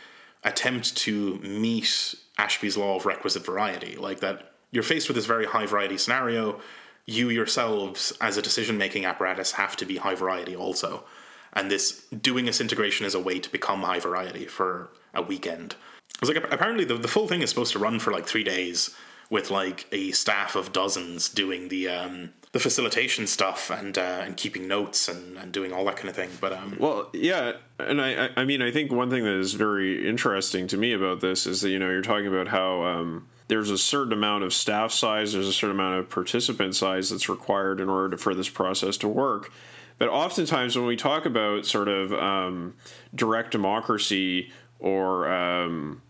[0.46, 5.46] attempt to meet Ashby's law of requisite variety like that you're faced with this very
[5.46, 6.60] high variety scenario.
[7.04, 11.04] You yourselves as a decision making apparatus have to be high variety also.
[11.52, 15.76] And this doing this Syntegration is a way to become high variety for a weekend.
[16.20, 18.94] It's like apparently the, the full thing is supposed to run for like three days
[19.30, 24.36] with like a staff of dozens doing the um, the facilitation stuff and uh, and
[24.36, 26.30] keeping notes and, and doing all that kind of thing.
[26.40, 30.08] But um, well, yeah, and I I mean I think one thing that is very
[30.08, 33.70] interesting to me about this is that you know you're talking about how um, there's
[33.70, 37.80] a certain amount of staff size, there's a certain amount of participant size that's required
[37.80, 39.52] in order to, for this process to work.
[39.98, 42.74] But oftentimes, when we talk about sort of um,
[43.14, 46.02] direct democracy or um,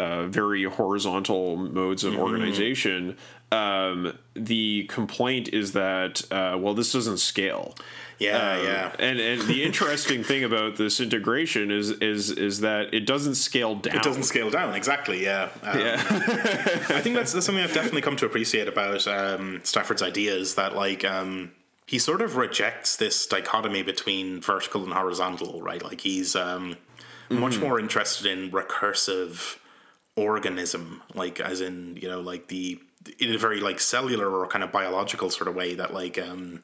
[0.00, 2.22] uh, very horizontal modes of mm-hmm.
[2.22, 3.18] organization,
[3.52, 7.74] um, the complaint is that uh, well, this doesn't scale.
[8.18, 8.92] Yeah, uh, yeah.
[8.98, 13.74] And and the interesting thing about this Syntegration is is is that it doesn't scale
[13.74, 13.96] down.
[13.96, 15.22] It doesn't scale down exactly.
[15.22, 15.50] Yeah.
[15.62, 15.94] Um, yeah.
[16.00, 20.54] I think that's, that's something I've definitely come to appreciate about um, Stafford's ideas.
[20.54, 21.52] That like um,
[21.86, 25.60] he sort of rejects this dichotomy between vertical and horizontal.
[25.60, 25.82] Right.
[25.82, 26.78] Like he's um,
[27.30, 29.59] much more interested in recursive
[30.16, 32.80] organism, like as in you know like the
[33.18, 36.62] in a very like cellular or kind of biological sort of way that like um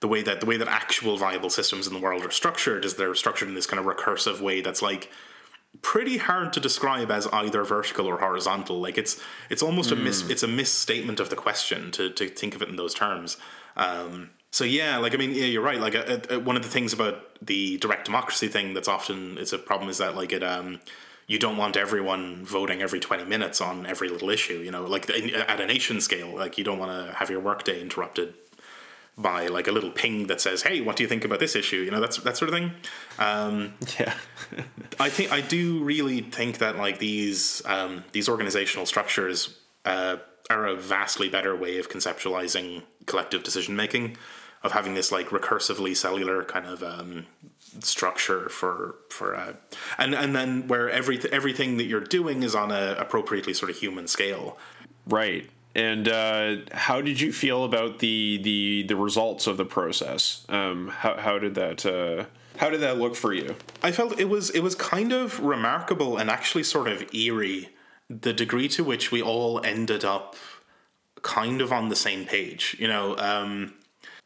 [0.00, 2.94] the way that the way that actual viable systems in the world are structured is
[2.94, 5.10] they're structured in this kind of recursive way that's like
[5.82, 9.94] pretty hard to describe as either vertical or horizontal like it's it's almost mm.
[9.94, 10.30] a mis hmm.
[10.30, 13.36] it's a misstatement of the question to to think of it in those terms
[13.76, 16.68] um so yeah like i mean yeah you're right like uh, uh, one of the
[16.68, 20.42] things about the direct democracy thing that's often it's a problem is that like it
[20.42, 20.80] um
[21.26, 25.08] you don't want everyone voting every 20 minutes on every little issue you know like
[25.10, 28.34] at a nation scale like you don't want to have your workday interrupted
[29.18, 31.76] by like a little ping that says hey what do you think about this issue?
[31.76, 32.72] You know that's that sort of thing.
[33.18, 34.14] Um, yeah.
[35.00, 40.16] I think i do really think that like these um, these organizational structures uh,
[40.50, 44.16] are a vastly better way of conceptualizing collective decision making,
[44.62, 47.26] of having this like recursively cellular kind of um,
[47.80, 49.56] structure for for a,
[49.98, 53.76] and and then where every everything that you're doing is on a appropriately sort of
[53.76, 54.58] human scale.
[55.06, 55.48] Right.
[55.74, 60.44] And uh, how did you feel about the the the results of the process?
[60.48, 62.24] Um, how how did that uh,
[62.56, 63.56] how did that look for you?
[63.82, 67.70] I felt it was it was kind of remarkable and actually sort of eerie
[68.08, 70.36] the degree to which we all ended up
[71.22, 72.76] kind of on the same page.
[72.78, 73.74] You know, um,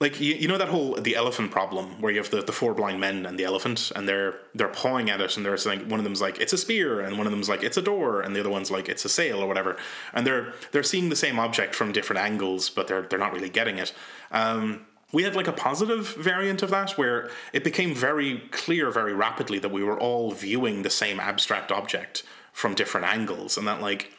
[0.00, 2.74] like you, you know that whole the elephant problem where you have the, the four
[2.74, 6.00] blind men and the elephant and they're they're pawing at it and they're saying one
[6.00, 8.34] of them's like it's a spear and one of them's like it's a door and
[8.34, 9.76] the other one's like it's a sail or whatever
[10.14, 13.50] and they're they're seeing the same object from different angles but they're they're not really
[13.50, 13.92] getting it.
[14.32, 19.12] Um, we had like a positive variant of that where it became very clear very
[19.12, 22.22] rapidly that we were all viewing the same abstract object
[22.52, 24.12] from different angles and that like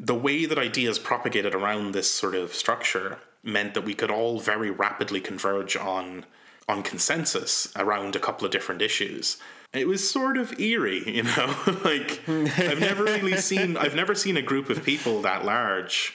[0.00, 4.40] the way that ideas propagated around this sort of structure meant that we could all
[4.40, 6.24] very rapidly converge on
[6.68, 9.38] on consensus around a couple of different issues.
[9.72, 11.56] It was sort of eerie, you know.
[11.84, 16.14] like I've never really seen I've never seen a group of people that large.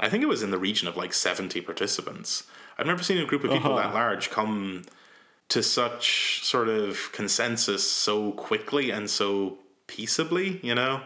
[0.00, 2.44] I think it was in the region of like 70 participants.
[2.78, 3.88] I've never seen a group of people uh-huh.
[3.88, 4.84] that large come
[5.48, 9.58] to such sort of consensus so quickly and so
[9.88, 11.02] peaceably, you know.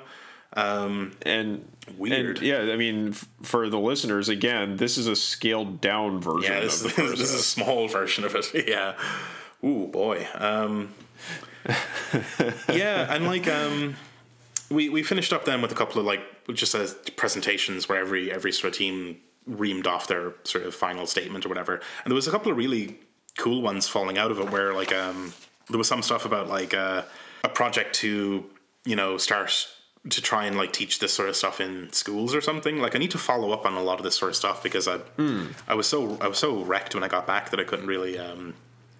[0.54, 2.38] Um, and weird.
[2.38, 6.52] And, yeah, I mean, f- for the listeners, again, this is a scaled down version.
[6.52, 8.52] Yeah, this, this is a small version of it.
[8.68, 8.94] Yeah.
[9.64, 10.26] Ooh boy.
[10.34, 10.92] Um,
[12.68, 13.96] yeah, and like um,
[14.70, 16.20] we we finished up then with a couple of like
[16.52, 21.06] just as presentations where every every sort of team reamed off their sort of final
[21.06, 22.98] statement or whatever, and there was a couple of really
[23.38, 25.32] cool ones falling out of it where like um,
[25.68, 27.02] there was some stuff about like uh,
[27.44, 28.44] a project to
[28.84, 29.68] you know start
[30.10, 32.78] to try and like teach this sort of stuff in schools or something.
[32.78, 34.88] Like I need to follow up on a lot of this sort of stuff because
[34.88, 35.52] I mm.
[35.68, 38.18] I was so I was so wrecked when I got back that I couldn't really
[38.18, 38.54] um,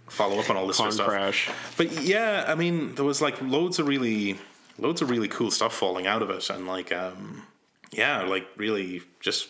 [0.08, 1.08] follow up on all this sort of stuff.
[1.08, 1.50] Crash.
[1.76, 4.38] But yeah, I mean there was like loads of really
[4.78, 7.42] loads of really cool stuff falling out of it and like um,
[7.90, 9.48] yeah, like really just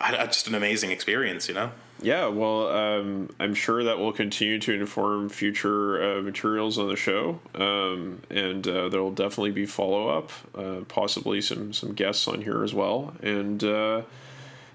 [0.00, 1.72] just an amazing experience, you know.
[2.02, 6.96] Yeah, well, um, I'm sure that will continue to inform future uh, materials on the
[6.96, 12.28] show, um, and uh, there will definitely be follow up, uh, possibly some some guests
[12.28, 14.02] on here as well, and uh,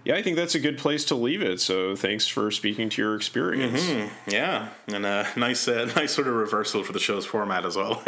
[0.03, 1.61] yeah, I think that's a good place to leave it.
[1.61, 3.85] So thanks for speaking to your experience.
[3.85, 4.29] Mm-hmm.
[4.31, 8.03] Yeah, and a nice uh, nice sort of reversal for the show's format as well.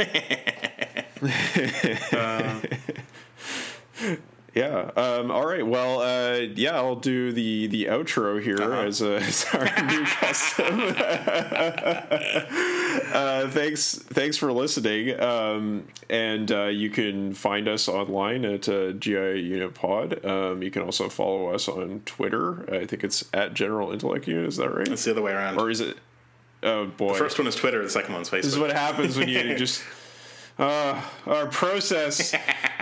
[4.54, 4.92] Yeah.
[4.96, 5.66] Um, all right.
[5.66, 8.84] Well, uh, yeah, I'll do the the outro here uh-huh.
[8.84, 10.80] as, a, as our new custom.
[13.14, 15.20] uh, thanks, thanks for listening.
[15.20, 20.24] Um, and uh, you can find us online at uh, GI Unit Pod.
[20.24, 22.72] Um, you can also follow us on Twitter.
[22.72, 24.46] I think it's at General Intellect Unit.
[24.46, 24.88] Is that right?
[24.88, 25.60] It's the other way around.
[25.60, 25.98] Or is it?
[26.62, 27.14] Oh boy.
[27.14, 27.82] The first one is Twitter.
[27.82, 28.44] The second one's Facebook.
[28.44, 29.84] This is what happens when you just
[30.60, 32.34] uh, our process.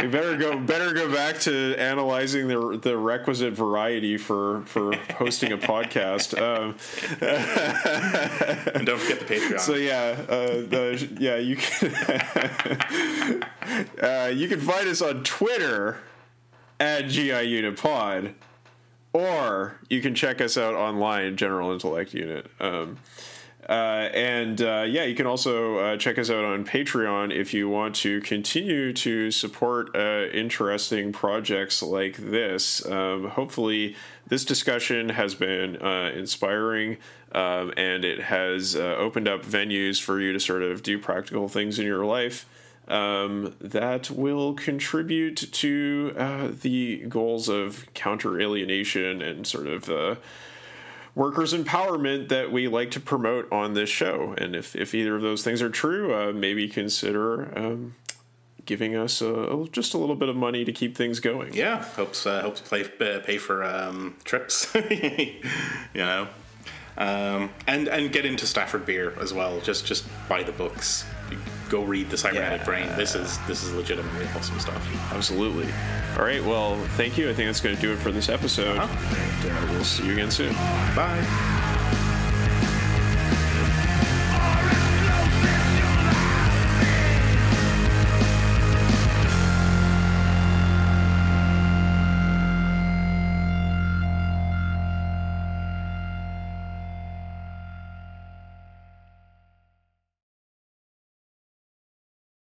[0.01, 0.57] we better go.
[0.59, 6.37] Better go back to analyzing the the requisite variety for for hosting a podcast.
[6.37, 6.75] Um,
[8.75, 9.59] and don't forget the Patreon.
[9.59, 13.43] So yeah, uh, the, yeah, you can
[14.03, 15.99] uh, you can find us on Twitter
[16.81, 18.35] at GI Unit Pod,
[19.13, 22.47] or you can check us out online, General Intellect Unit.
[22.59, 22.97] Um,
[23.69, 27.69] uh, and uh, yeah, you can also uh, check us out on Patreon if you
[27.69, 32.85] want to continue to support uh, interesting projects like this.
[32.87, 33.95] Um, hopefully,
[34.27, 36.97] this discussion has been uh, inspiring
[37.33, 41.47] um, and it has uh, opened up venues for you to sort of do practical
[41.47, 42.47] things in your life.
[42.87, 46.11] Um, that will contribute to
[46.61, 50.17] the goals of counter alienation and sort of
[51.15, 54.33] workers' empowerment that we like to promote on this show.
[54.37, 57.95] And if, if either of those things are true, uh, maybe consider um,
[58.65, 61.53] giving us a, just a little bit of money to keep things going.
[61.53, 64.73] Yeah, helps uh, helps pay pay for um, trips.
[64.89, 65.41] you
[65.95, 66.27] know,
[66.97, 69.59] um, and and get into Stafford Beer as well.
[69.61, 71.05] Just just buy the books
[71.71, 72.65] go read the cybernetic yeah.
[72.65, 72.87] brain.
[72.97, 75.13] This is this is legitimately awesome stuff.
[75.13, 75.67] Absolutely.
[76.17, 76.43] All right.
[76.43, 77.29] Well, thank you.
[77.29, 78.77] I think that's going to do it for this episode.
[78.77, 79.49] Uh-huh.
[79.49, 80.53] And uh, we'll see you again soon.
[80.95, 81.59] Bye.